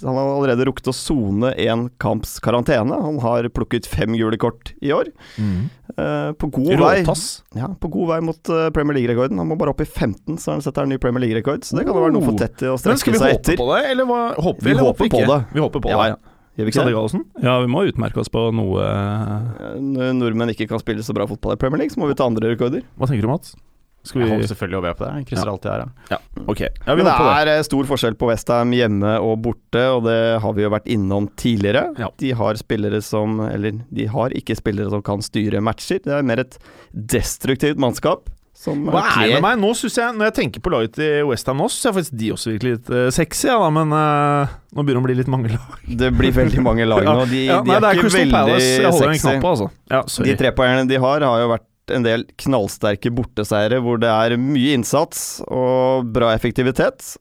[0.02, 2.98] han har allerede rukket å sone én kamps karantene.
[3.06, 5.08] Han har plukket fem gule kort i år.
[5.98, 7.02] Uh, på god vei
[7.58, 9.40] ja, på god vei mot uh, Premier League-rekorden.
[9.42, 11.64] Han må bare opp i 15, så har han setter en ny Premier League-rekord.
[11.68, 13.18] Så det kan jo være noe for Tetti å strekke seg etter.
[13.18, 14.20] Men skal vi håpe på det, eller hva?
[14.36, 15.40] Håper vi, Vi eller håper håper på det.
[15.52, 16.12] Vi håper på Ja, det.
[16.14, 16.20] ja.
[16.52, 16.92] Gjør vi ikke det?
[16.92, 17.20] Gallosen?
[17.40, 18.88] Ja, vi må utmerke oss på noe
[19.80, 22.28] Når nordmenn ikke kan spille så bra fotball i Premier League, så må vi ta
[22.28, 22.84] andre rekorder.
[23.00, 23.54] Hva tenker du, Mats?
[24.02, 25.12] Skal Jeg vi håper selvfølgelig å være på det.
[25.20, 25.52] Jeg krysser Ja.
[25.52, 25.84] alltid her.
[26.10, 26.18] Ja.
[26.48, 26.68] Okay.
[26.86, 27.28] ja, Men det det.
[27.38, 30.90] er eh, stor forskjell på Westham hjemme og borte, og det har vi jo vært
[30.90, 31.84] innom tidligere.
[32.02, 32.08] Ja.
[32.18, 36.00] De har spillere som Eller de har ikke spillere som kan styre matcher.
[36.02, 36.58] Det er mer et
[36.92, 38.26] destruktivt mannskap.
[38.62, 39.58] Som Hva er det med meg?
[39.62, 42.28] Nå synes jeg, Når jeg tenker på laget til Westham nå, syns jeg faktisk de
[42.34, 45.30] også virker litt uh, sexy, ja, da, men uh, nå begynner det å bli litt
[45.32, 45.78] mange lag.
[45.88, 47.24] Det blir veldig mange lag nå.
[47.32, 48.68] De, Ja, de nei, er, er ikke Crystal veldig Palace.
[48.76, 49.26] Jeg holder en sexy.
[49.32, 49.70] knapp altså.
[49.90, 54.36] Ja, De trepoengene de har, har jo vært en del knallsterke borteseiere hvor det er
[54.40, 57.14] mye innsats og bra effektivitet.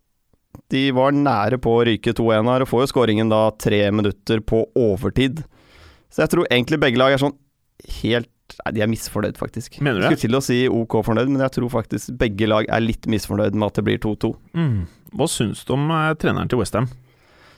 [0.71, 4.39] De var nære på å ryke 2-1 her, og får jo skåringen da tre minutter
[4.43, 5.41] på overtid.
[6.11, 7.37] Så jeg tror egentlig begge lag er sånn
[8.01, 8.29] helt
[8.65, 9.77] Nei, de er misfornøyd, faktisk.
[9.79, 10.17] Mener du Jeg det?
[10.19, 13.55] skulle til å si OK fornøyd, men jeg tror faktisk begge lag er litt misfornøyd
[13.55, 14.31] med at det blir 2-2.
[14.59, 14.73] Mm.
[15.15, 16.89] Hva syns du om eh, treneren til Westham?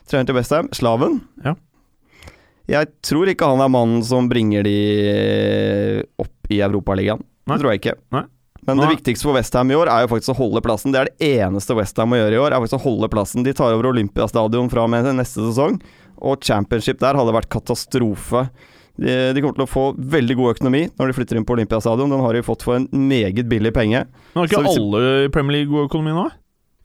[0.05, 1.17] Treneren til Westham, Slaven.
[1.41, 1.55] Ja.
[2.69, 4.75] Jeg tror ikke han er mannen som bringer de
[6.21, 7.23] opp i Europaligaen.
[7.49, 7.97] Det tror jeg ikke.
[8.15, 8.23] Nei.
[8.63, 8.85] Men Nei.
[8.85, 10.93] det viktigste for Westham i år er jo faktisk å holde plassen.
[10.93, 13.43] Det er det eneste Westham må gjøre i år, er faktisk å holde plassen.
[13.43, 15.81] De tar over Olympiastadion fra og med neste sesong,
[16.23, 18.45] og championship der hadde vært katastrofe.
[18.93, 22.13] De, de kommer til å få veldig god økonomi når de flytter inn på Olympiastadion.
[22.13, 24.05] Den har de fått for en meget billig penge.
[24.31, 26.29] Men har ikke Så alle i Premier League god økonomi nå?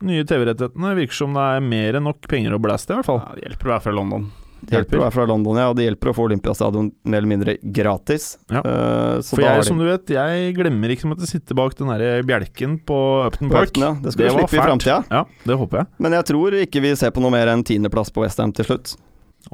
[0.09, 3.23] Nye TV-rettighetene virker som det er mer enn nok penger å blæste, i hvert fall.
[3.23, 4.29] Ja, det hjelper å være fra London.
[4.61, 7.31] Det hjelper å være fra London, ja, og det hjelper å få Olympiastadion mer eller
[7.31, 8.31] mindre gratis.
[8.51, 8.63] Ja.
[8.65, 11.59] Uh, så For da jeg, som du vet, jeg glemmer ikke som at jeg sitter
[11.59, 13.77] bak den der bjelken på Upton Park.
[13.79, 13.93] Ja.
[14.03, 14.99] Det skal Det du slippe i framtida.
[15.13, 15.91] Ja, det håper jeg.
[16.03, 18.97] Men jeg tror ikke vi ser på noe mer enn tiendeplass på Westham til slutt.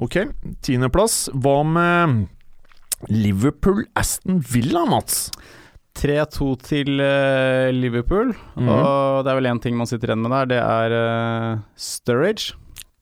[0.00, 0.22] Ok,
[0.64, 1.28] tiendeplass.
[1.36, 2.24] Hva med
[3.12, 5.28] Liverpool-Aston Villa, Mats?
[5.94, 8.68] 3-2 til eh, Liverpool, -hmm.
[8.68, 12.54] og det er vel én ting man sitter igjen med der, det er eh, Sturridge.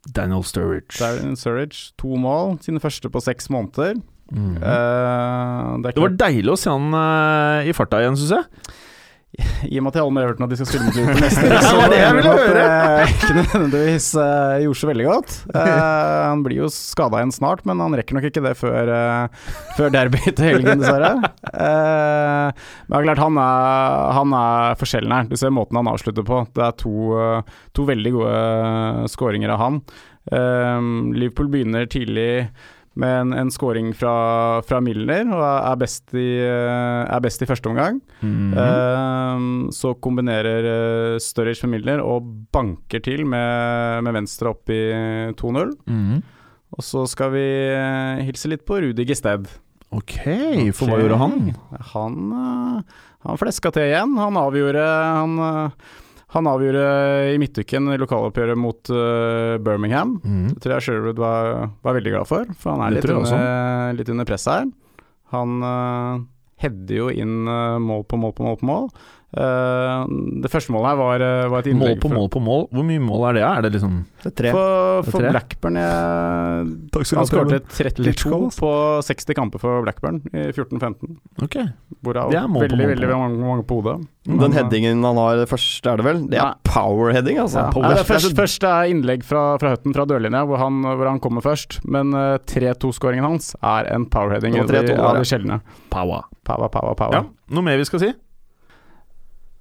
[0.08, 0.98] Daniel Sturridge.
[0.98, 4.00] Daniel Sturridge, to mål, sine første på seks måneder.
[4.32, 4.56] Mm.
[4.56, 8.72] Uh, det Det var deilig å se han uh, i farta igjen, syns jeg.
[9.32, 11.44] I og med at jeg holder med Everton at de skal spille mot Liverpool neste
[11.48, 12.64] år, så det jeg ville at høre.
[12.98, 15.36] det ikke nødvendigvis eh, gjorde så veldig godt.
[15.56, 15.70] Eh,
[16.28, 19.94] han blir jo skada igjen snart, men han rekker nok ikke det før, uh, før
[19.94, 21.14] derby til helgen, dessverre.
[21.48, 25.32] Eh, men klart, han er, han er forskjellen her.
[25.32, 26.42] Du ser måten han avslutter på.
[26.52, 28.36] Det er to, eh, to veldig gode
[29.16, 29.80] skåringer av han.
[30.28, 32.50] Eh, Liverpool begynner tidlig
[32.94, 37.48] med en, en scoring fra, fra Milner, og er best i, eh, er best i
[37.48, 38.00] første omgang.
[38.20, 39.66] Mm -hmm.
[39.66, 45.32] uh, så kombinerer uh, Sturridge med Milner og banker til med, med venstre opp i
[45.32, 45.72] 2-0.
[45.86, 46.22] Mhm.
[46.72, 49.48] Og så skal vi eh, hilse litt på Rudi Gested.
[49.92, 50.14] Ok,
[50.72, 51.50] for hva gjorde han?
[51.92, 54.14] Han, eh, han fleska til igjen.
[54.16, 55.90] Han avgjorde han, eh,
[56.32, 56.84] han avgjorde
[57.34, 60.14] i midtuken lokaloppgjøret mot uh, Birmingham.
[60.24, 60.46] Mm.
[60.54, 61.50] Det tror jeg Sherwood var,
[61.84, 64.64] var veldig glad for, for han er litt under, litt under press her.
[65.34, 66.22] Han uh,
[66.62, 68.88] header jo inn uh, mål på mål på mål på mål.
[69.32, 70.00] Eh,
[70.44, 72.66] det første målet her var, eh, var et Mål på mål på mål.
[72.68, 73.42] Hvor mye mål er det?
[73.48, 74.50] Er det liksom Det er tre.
[74.52, 75.30] For, Det er for tre.
[75.32, 78.58] Blackburn jeg, Takk Han skårte 32 Let's go, ass.
[78.60, 78.72] på
[79.08, 81.16] 60 kamper for Blackburn i 14-15.
[81.42, 81.56] Ok.
[82.04, 83.96] Hvorav Det er mål på veldig, mål på veldig mange, mange på hodet.
[84.26, 86.20] Den Men, Den headingen han har først, er det vel?
[86.28, 87.58] Det er power-heading, altså.
[87.64, 87.70] Ja.
[87.72, 87.88] Power.
[87.88, 88.16] Nei, det Blackburn.
[88.16, 91.40] er først, først er innlegg fra, fra Høtten fra dørlinja, hvor han, hvor han kommer
[91.40, 91.80] først.
[91.88, 95.60] Men eh, 3-2-skåringen hans er en powerheading av var de, 3-2 av der, de sjeldne.
[95.90, 96.28] Power.
[96.44, 97.14] Power, power, power.
[97.16, 97.24] Ja,
[97.56, 98.12] noe mer vi skal si?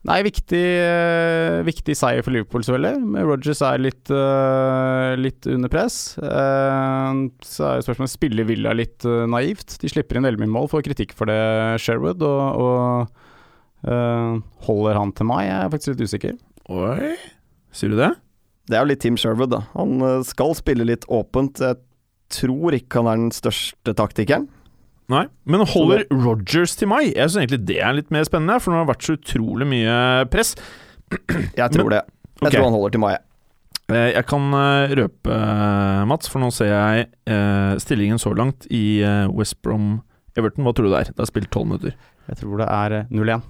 [0.09, 3.01] Nei, viktig, eh, viktig seier for Liverpool, selvfølgelig.
[3.05, 6.17] Men Rogers er litt, uh, litt under press.
[6.17, 9.77] Uh, så er jo spørsmålet spiller Villa litt uh, naivt.
[9.83, 11.37] De slipper inn veldig mye mål, får kritikk for det,
[11.83, 12.25] Sherwood.
[12.25, 15.45] Og, og eh, holder han til meg?
[15.45, 16.35] Jeg er faktisk litt usikker.
[16.73, 17.13] Oi,
[17.77, 18.09] sier du det?
[18.71, 19.61] Det er jo litt Team Sherwood, da.
[19.75, 21.61] Han skal spille litt åpent.
[21.61, 21.77] Jeg
[22.33, 24.49] tror ikke han er den største taktikeren.
[25.11, 27.09] Nei, men holder Rogers til mai?
[27.09, 29.67] Jeg syns egentlig det er litt mer spennende, for nå har det vært så utrolig
[29.67, 29.95] mye
[30.31, 30.53] press.
[31.59, 32.01] Jeg tror det.
[32.41, 32.55] Jeg okay.
[32.55, 33.15] tror han holder til mai.
[33.91, 38.65] Eh, Jeg kan eh, røpe, eh, Mats, for nå ser jeg eh, stillingen så langt
[38.71, 39.97] i eh, West Brom
[40.39, 40.63] Everton.
[40.65, 41.11] Hva tror du det er?
[41.11, 41.97] Det er spilt tolv minutter.
[42.31, 43.43] Jeg tror det er eh, 0-1.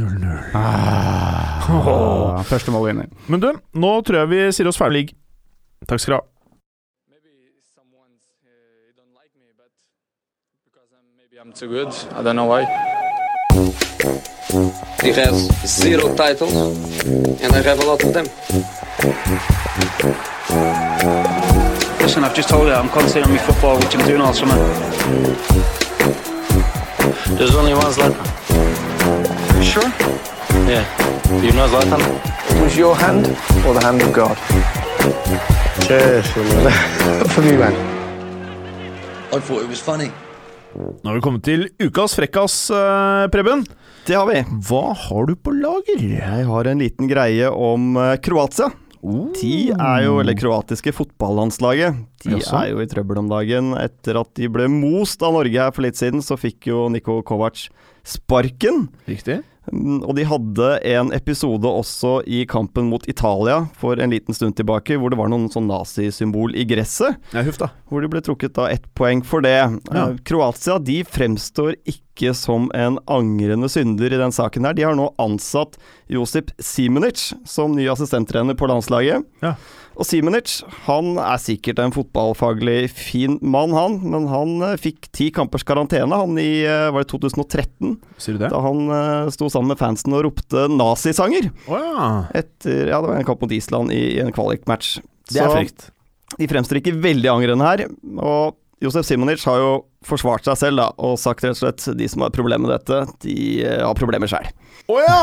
[0.00, 0.56] 0-0.
[0.58, 3.12] Ah, Første mål vinner.
[3.30, 5.10] Men du, nå tror jeg vi sier oss ferdig.
[5.86, 6.24] Takk skal du ha.
[11.56, 11.88] I'm too good.
[12.12, 12.64] I don't know why.
[15.00, 18.26] He has zero titles, and I have a lot of them.
[21.98, 24.54] Listen, I've just told you I'm concentrating on my football, which I'm doing all summer.
[27.38, 28.26] There's only one Zlatan.
[29.64, 29.88] Sure?
[30.68, 30.84] Yeah.
[31.40, 32.60] You know Zlatan?
[32.60, 33.28] Was your hand
[33.64, 34.36] or the hand of God?
[35.86, 36.26] Cheers.
[37.32, 37.72] For me, man.
[39.32, 40.12] I thought it was funny.
[40.76, 43.64] Nå har vi kommet til ukas frekkas, eh, Preben.
[44.06, 44.42] Det har vi.
[44.68, 46.02] Hva har du på lager?
[46.02, 48.68] Jeg har en liten greie om Kroatia.
[48.70, 48.82] Kroatia.
[49.38, 52.54] De er jo, eller kroatiske fotballandslaget, de Jaså.
[52.58, 53.72] er jo i trøbbel om dagen.
[53.78, 57.20] Etter at de ble most av Norge her for litt siden, så fikk jo Niko
[57.22, 57.68] Kovac
[58.06, 58.88] sparken.
[59.06, 59.42] Riktig.
[59.72, 64.56] Mm, Og de hadde en episode også i kampen mot Italia for en liten stund
[64.58, 67.16] tilbake, hvor det var noen sånn nazisymbol i gresset.
[67.34, 67.70] Ja, huff da.
[67.90, 69.56] Hvor de ble trukket da ett poeng for det.
[69.56, 70.04] Ja.
[70.08, 74.76] Eh, Kroatia de fremstår ikke som en angrende synder i den saken her.
[74.78, 75.76] De har nå ansatt
[76.08, 79.26] Josip Simenic som ny assistenttrener på landslaget.
[79.42, 79.56] Ja.
[79.96, 83.98] Og Simenic han er sikkert en fotballfaglig fin mann, han.
[84.04, 87.96] Men han eh, fikk ti kampers karantene han i eh, var det 2013.
[88.20, 88.50] Sier du det?
[88.52, 91.48] Da han eh, sto sammen med fansen og ropte nazisanger.
[91.64, 92.10] Oh, ja.
[92.42, 94.98] Etter, ja, det var en kamp mot Island i, i en kvalikmatch.
[95.32, 95.88] Det er frekt.
[96.36, 97.86] de fremstår ikke veldig angrende her.
[98.20, 99.70] Og Josef Simonic har jo
[100.06, 103.02] forsvart seg selv da, og sagt rett og slett de som har problemer med dette,
[103.26, 103.36] de
[103.66, 104.46] eh, har problemer sjøl.
[104.86, 105.20] Å ja!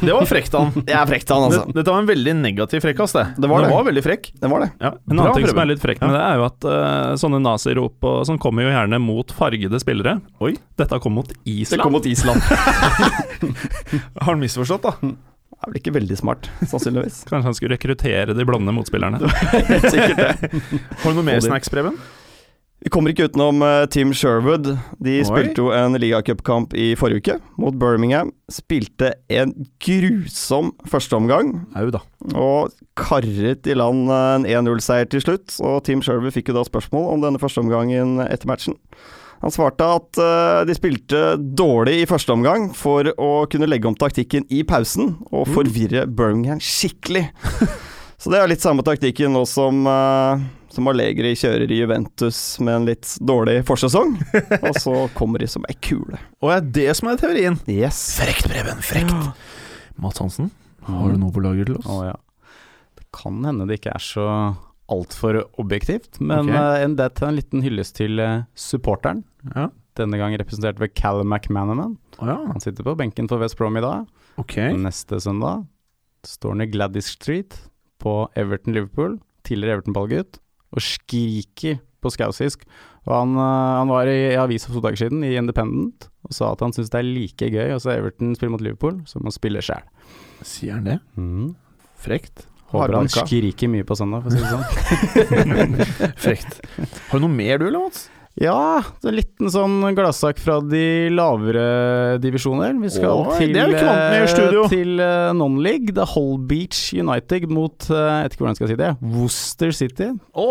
[0.00, 0.72] Det var frekt, han.
[0.88, 1.60] Det er frekt, han altså.
[1.68, 3.22] Det- Dette var en veldig negativ frekkas, det.
[3.38, 3.68] Det var det.
[3.70, 3.76] det.
[3.76, 4.24] var veldig frekk.
[4.42, 4.70] Det var det.
[4.82, 7.12] Ja, En bra, annen ting som er litt frekk med det, er jo at uh,
[7.22, 10.16] sånne nazirop og sånn kommer jo gjerne mot fargede spillere.
[10.42, 10.56] Oi.
[10.80, 11.76] Dette kom mot Island.
[11.78, 12.42] Det kom mot Island.
[14.18, 14.96] Har han misforstått, da?
[15.56, 17.22] Det er vel ikke veldig smart, sannsynligvis.
[17.30, 19.22] Kanskje han skulle rekruttere de blonde motspillerne.
[19.70, 20.52] Helt sikkert det.
[21.00, 21.46] Har du noe mer i.
[21.46, 21.96] snacks, Preben?
[22.84, 24.68] Vi kommer ikke utenom Tim Sherwood.
[25.02, 25.26] De Oi.
[25.26, 28.30] spilte jo en ligacupkamp i forrige uke mot Birmingham.
[28.52, 31.54] Spilte en grusom førsteomgang.
[32.36, 35.56] Og karret i land en 1-0-seier til slutt.
[35.64, 38.76] Og Tim Sherwood fikk jo da spørsmål om denne førsteomgangen etter matchen.
[39.44, 43.98] Han svarte at eh, de spilte dårlig i første omgang for å kunne legge om
[43.98, 47.28] taktikken i pausen og forvirre Birmingham skikkelig.
[48.20, 50.40] Så det er litt samme taktikken nå som, uh,
[50.76, 54.14] som Allegri kjører i Juventus med en litt dårlig forsesong.
[54.66, 56.20] og så kommer de som ei kule.
[56.44, 57.56] Og er det som er teorien?
[57.70, 58.02] Yes.
[58.20, 58.82] Frekt, Preben.
[58.84, 59.12] Frekt.
[59.96, 60.50] Mats Hansen,
[60.84, 61.88] har du noe på lager til oss?
[61.88, 62.16] Å ja.
[62.98, 64.26] Det kan hende det ikke er så
[64.92, 66.84] altfor objektivt, men okay.
[66.84, 69.24] uh, det er en liten hyllest til eh, supporteren.
[69.48, 69.70] Ja.
[69.98, 71.96] Denne gang representert ved Callum McManaman.
[72.20, 72.36] Oh, ja.
[72.52, 74.04] Han sitter på benken for West Brom i dag.
[74.38, 74.76] Okay.
[74.76, 75.64] Neste søndag
[76.26, 77.56] står han i Gladys Street
[78.02, 79.16] på Everton-Liverpool,
[79.48, 80.38] tidligere Everton-ballgutt,
[80.76, 82.66] og skriker på skausisk.
[83.06, 86.34] Og han, eh, han var i, i avisa for to dager siden, i Independent, og
[86.34, 89.26] sa at han syns det er like gøy å se Everton spille mot Liverpool som
[89.26, 89.86] å spille sjæl.
[90.44, 90.98] Sier han det?
[92.02, 92.46] Frekt.
[92.72, 96.14] Håper han skriker mye på søndag, for å si det sånn.
[96.24, 96.58] Frekt.
[97.12, 98.08] Har du noe mer du, eller, Mats?
[98.36, 102.74] Ja, det en liten sånn gladsak fra de lavere divisjoner.
[102.82, 105.94] Vi skal Åh, til, det eh, til eh, non-league.
[105.96, 108.90] Det er Hull Beach United mot eh, Jeg vet ikke hvordan jeg skal si det.
[109.14, 110.08] Worcester City.
[110.36, 110.48] Å,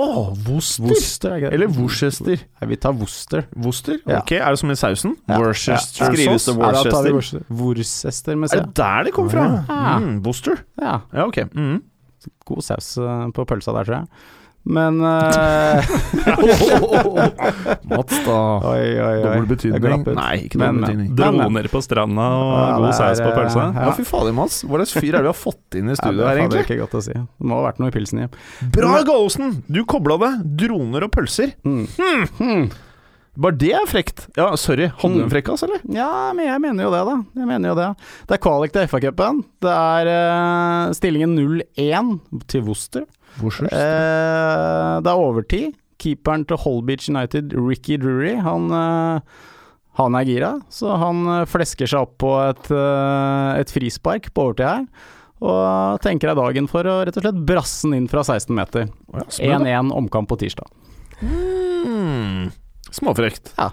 [0.47, 0.87] Worcester.
[0.87, 1.53] Worcester, er?
[1.53, 2.41] Eller Worcester.
[2.41, 3.45] Nei, vi tar Worcester.
[3.53, 3.99] Worcester?
[4.01, 4.23] Ja.
[4.23, 5.13] Ok, er det som i sausen?
[5.29, 5.37] Ja.
[5.43, 6.55] Worcester Skrives det?
[6.57, 7.45] Ja, da tar vi Worcester?
[7.45, 7.45] Worcester.
[7.61, 8.57] Worcester med C.
[8.57, 9.45] Er det der det kom fra?
[9.69, 9.99] Ja.
[10.01, 10.65] Mm, Worcester.
[10.81, 11.43] Ja, Ja, ok.
[11.53, 11.83] Mm.
[12.49, 12.95] god saus
[13.37, 14.09] på pølsa der, tror jeg.
[14.65, 15.85] Men eh,
[17.91, 18.37] Mats, da.
[18.65, 19.21] Oi, oi, oi.
[19.21, 20.05] Dobbel betydning.
[20.17, 21.09] Nei, ikke Men, dobbel betydning.
[21.11, 21.43] Men, men.
[21.45, 23.65] Droner på stranda og Ja, god det saus er, på pølsa.
[23.67, 24.57] Ja, Ja, fy fader, Mats.
[24.65, 26.41] Hva slags fyr er det vi har fått inn i studio det her, er fader
[26.57, 26.65] egentlig?
[26.65, 27.13] ikke godt å si.
[27.19, 28.27] Det må ha vært noe i pilsen i.
[28.79, 29.53] Bra, Gallosen!
[29.69, 30.31] Du kobla det.
[30.65, 31.53] Droner og pølser.
[31.67, 31.85] Mm.
[32.39, 32.65] Hmm.
[33.35, 34.27] Bare det er frekt.
[34.37, 34.85] Ja, sorry.
[34.87, 35.31] Hadde du en Mm.
[35.33, 35.81] frekkas, eller?
[35.91, 37.15] Ja, men jeg mener jo det, da.
[37.41, 37.87] Jeg mener jo det.
[38.29, 39.41] Det er kvalik til FA-cupen.
[39.59, 42.13] Det er uh, stillingen 0-1
[42.47, 43.03] til Worcester.
[43.41, 45.75] Uh, det er overtid.
[45.99, 49.19] Keeperen til Holbeach United, Ricky Drury, han, uh,
[49.99, 50.53] han er gira.
[50.71, 52.71] Så han flesker seg opp på et,
[53.59, 54.87] et frispark på overtid her.
[55.45, 58.87] Og tenker deg dagen for å rett og slett brasse den inn fra 16 meter.
[59.43, 60.71] 1-1 omkamp på tirsdag.
[62.95, 63.53] Småfrekt.
[63.59, 63.71] Ja.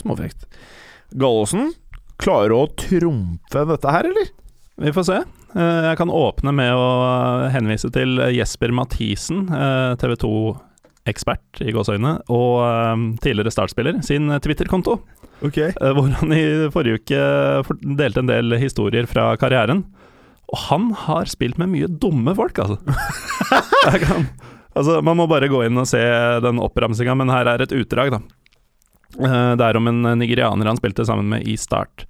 [0.00, 0.46] Småfrekt.
[1.20, 1.72] Gallosen,
[2.20, 4.30] klarer å trumfe dette her, eller?
[4.80, 5.18] Vi får se.
[5.54, 6.88] Eh, Jeg kan åpne med å
[7.52, 14.98] henvise til Jesper Mathisen, eh, TV 2-ekspert i gåseøyne, og eh, tidligere startspiller, sin Twitter-konto.
[15.44, 15.58] Ok.
[15.58, 17.24] eh, Hvor han i forrige uke
[17.98, 19.84] delte en del historier fra karrieren.
[20.50, 22.80] Og han har spilt med mye dumme folk, altså.
[23.92, 24.24] Jeg kan,
[24.74, 26.00] altså man må bare gå inn og se
[26.42, 28.18] den oppramsinga, men her er et utdrag, da.
[29.18, 32.06] Eh, Det er om en nigerianer han spilte sammen med i Start.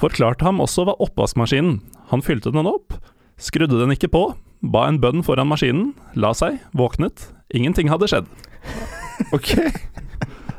[0.00, 1.80] Forklarte ham også hva oppvaskmaskinen.
[2.10, 2.92] Han fylte den opp,
[3.38, 4.24] skrudde den ikke på,
[4.62, 7.30] ba en bønn foran maskinen, la seg, våknet.
[7.54, 8.26] Ingenting hadde skjedd.
[9.32, 9.48] Ok.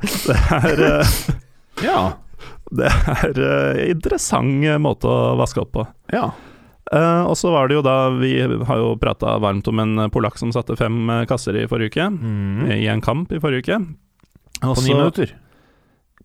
[0.02, 1.12] Det er eh,
[1.86, 2.00] Ja.
[2.74, 5.86] Det er en interessant måte å vaske opp på.
[6.12, 6.32] Ja.
[6.88, 10.38] Uh, og så var det jo da Vi har jo prata varmt om en polakk
[10.40, 12.06] som satte fem eh, kasser i forrige uke.
[12.16, 12.72] Mm.
[12.80, 13.80] I en kamp i forrige uke.
[14.62, 15.34] På Og ni minutter.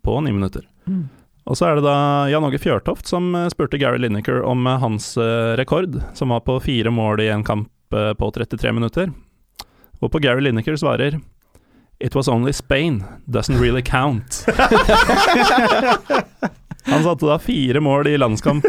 [0.02, 0.62] På ni minutter.
[0.86, 1.08] Mm.
[1.44, 1.96] Og så er det da
[2.30, 6.40] Jan Åge Fjørtoft som eh, spurte Gary Lineker om eh, hans eh, rekord, som var
[6.46, 9.10] på fire mål i en kamp på 33 minutter.
[10.00, 11.18] Og på Gary Lineker svarer
[12.00, 14.46] It was only Spain, doesn't really count.
[16.88, 18.64] Han satte da fire mål i landskamp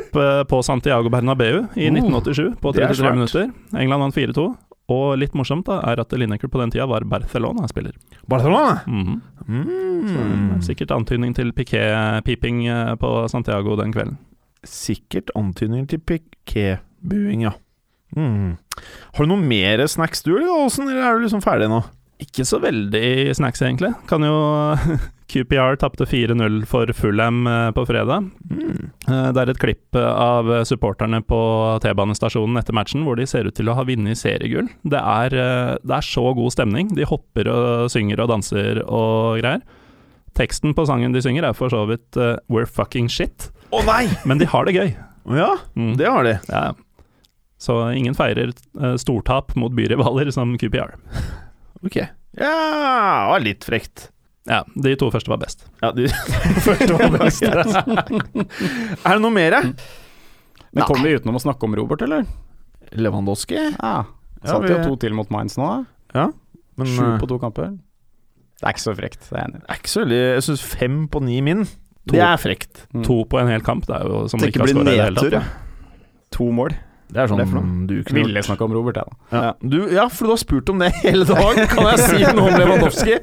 [0.50, 3.48] på Santiago Bernabeu i Oh, 1987 på er 33 minutter.
[3.80, 4.50] England vant 4-2.
[4.92, 7.96] Og litt morsomt da er at Lineker på den tida var Barcelona-spiller.
[8.28, 8.82] Barcelona?
[8.88, 9.22] Mhm.
[9.48, 10.62] Mm.
[10.64, 14.18] Sikkert antydning til Piqué-piping eh, på Santiago den kvelden.
[14.64, 17.52] Sikkert antydning til piké-buing, ja.
[18.16, 18.56] Mm.
[19.16, 21.82] Har du noe mer snacks du, eller eller er du liksom ferdig nå?
[22.24, 23.92] Ikke så veldig snacks, egentlig.
[24.08, 24.36] Kan jo
[25.32, 28.30] QPR tapte 4-0 for Fulham eh, på fredag.
[28.50, 28.90] Mm.
[29.08, 31.40] Eh, Det er et klipp eh, av supporterne på
[31.84, 34.68] T-banestasjonen etter matchen hvor de ser ut til å ha vunnet seriegull.
[34.84, 35.30] Det er,
[35.84, 36.92] det er så god stemning.
[36.96, 39.64] De hopper og synger og danser og greier.
[40.38, 44.08] Teksten på sangen de synger er for så vidt uh, 'We're fucking shit', Å nei!
[44.26, 44.96] men de har det gøy.
[45.30, 45.96] Ja, Mm.
[45.98, 46.40] det har de.
[46.50, 46.74] Ja.
[47.62, 48.50] Så ingen feirer
[48.82, 50.96] uh, stortap mot byrivaler som QPR.
[51.86, 51.98] Ok.
[52.40, 54.10] Ja, litt frekt.
[54.50, 55.62] Ja, de to første var best.
[55.82, 56.08] Ja, de
[56.68, 57.44] første var best.
[59.06, 59.56] er det noe mer?
[60.74, 62.26] Men kommer vi utenom å snakke om Robert, eller?
[62.98, 63.56] Lewandowski?
[63.78, 63.94] Ja.
[64.44, 65.70] Ja, vi- jo to til mot Mainz nå,
[66.14, 66.26] da.
[66.76, 67.72] Men Sju eh, på to kamper.
[68.60, 69.64] Det er ikke så frekt, det er jeg enig i.
[69.64, 71.64] det er ikke så veldig Jeg syns fem på ni min,
[72.12, 72.84] det er frekt.
[72.94, 73.04] Mm.
[73.08, 75.44] To på en hel kamp, det er jo som Det ikke ikke blir nedtur,
[76.34, 76.74] To mål.
[77.14, 79.42] Det er sånn Det er du kunne Ville snakke om Robert, jeg, da.
[79.44, 79.52] Ja.
[79.62, 81.62] Du, ja, for du har spurt om det hele dag.
[81.72, 83.20] Kan jeg si noe om Lewandowski?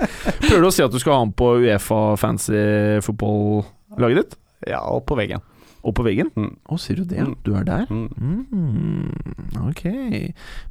[0.47, 2.64] Prøver du å si at du skal ha ham på Uefa fancy
[3.07, 4.38] football-laget ditt?
[4.70, 5.43] Ja, og på veggen.
[5.80, 6.28] Og på veggen?
[6.36, 6.40] Å,
[6.74, 6.78] Mm.
[6.78, 7.22] sier du det?
[7.24, 7.34] Mm.
[7.42, 7.86] Du er der?
[7.88, 8.44] Mm.
[8.52, 9.82] Mm, ok.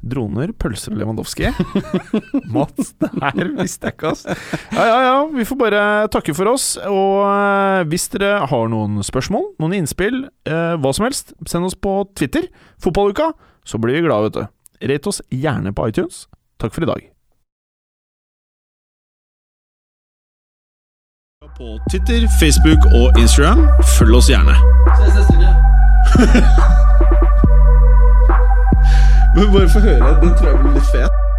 [0.06, 1.50] Droner, pølser og Lewandowski.
[2.54, 4.22] Mats, det her visste jeg ikke, ass.
[4.70, 5.16] Ja, ja, ja.
[5.34, 5.82] Vi får bare
[6.14, 6.76] takke for oss.
[6.86, 11.74] Og eh, hvis dere har noen spørsmål, noen innspill, eh, hva som helst, send oss
[11.74, 12.46] på Twitter.
[12.82, 13.32] Fotballuka.
[13.66, 14.88] Så blir vi glade, vet du.
[14.94, 16.28] Rate oss gjerne på iTunes.
[16.62, 17.09] Takk for i dag.
[21.56, 23.68] På Twitter, Facebook og Instagram.
[23.98, 24.54] Følg oss gjerne.
[24.98, 25.50] Ses neste uke.
[29.34, 30.20] Men bare få høre.
[30.22, 31.29] Den tror jeg blir litt fet.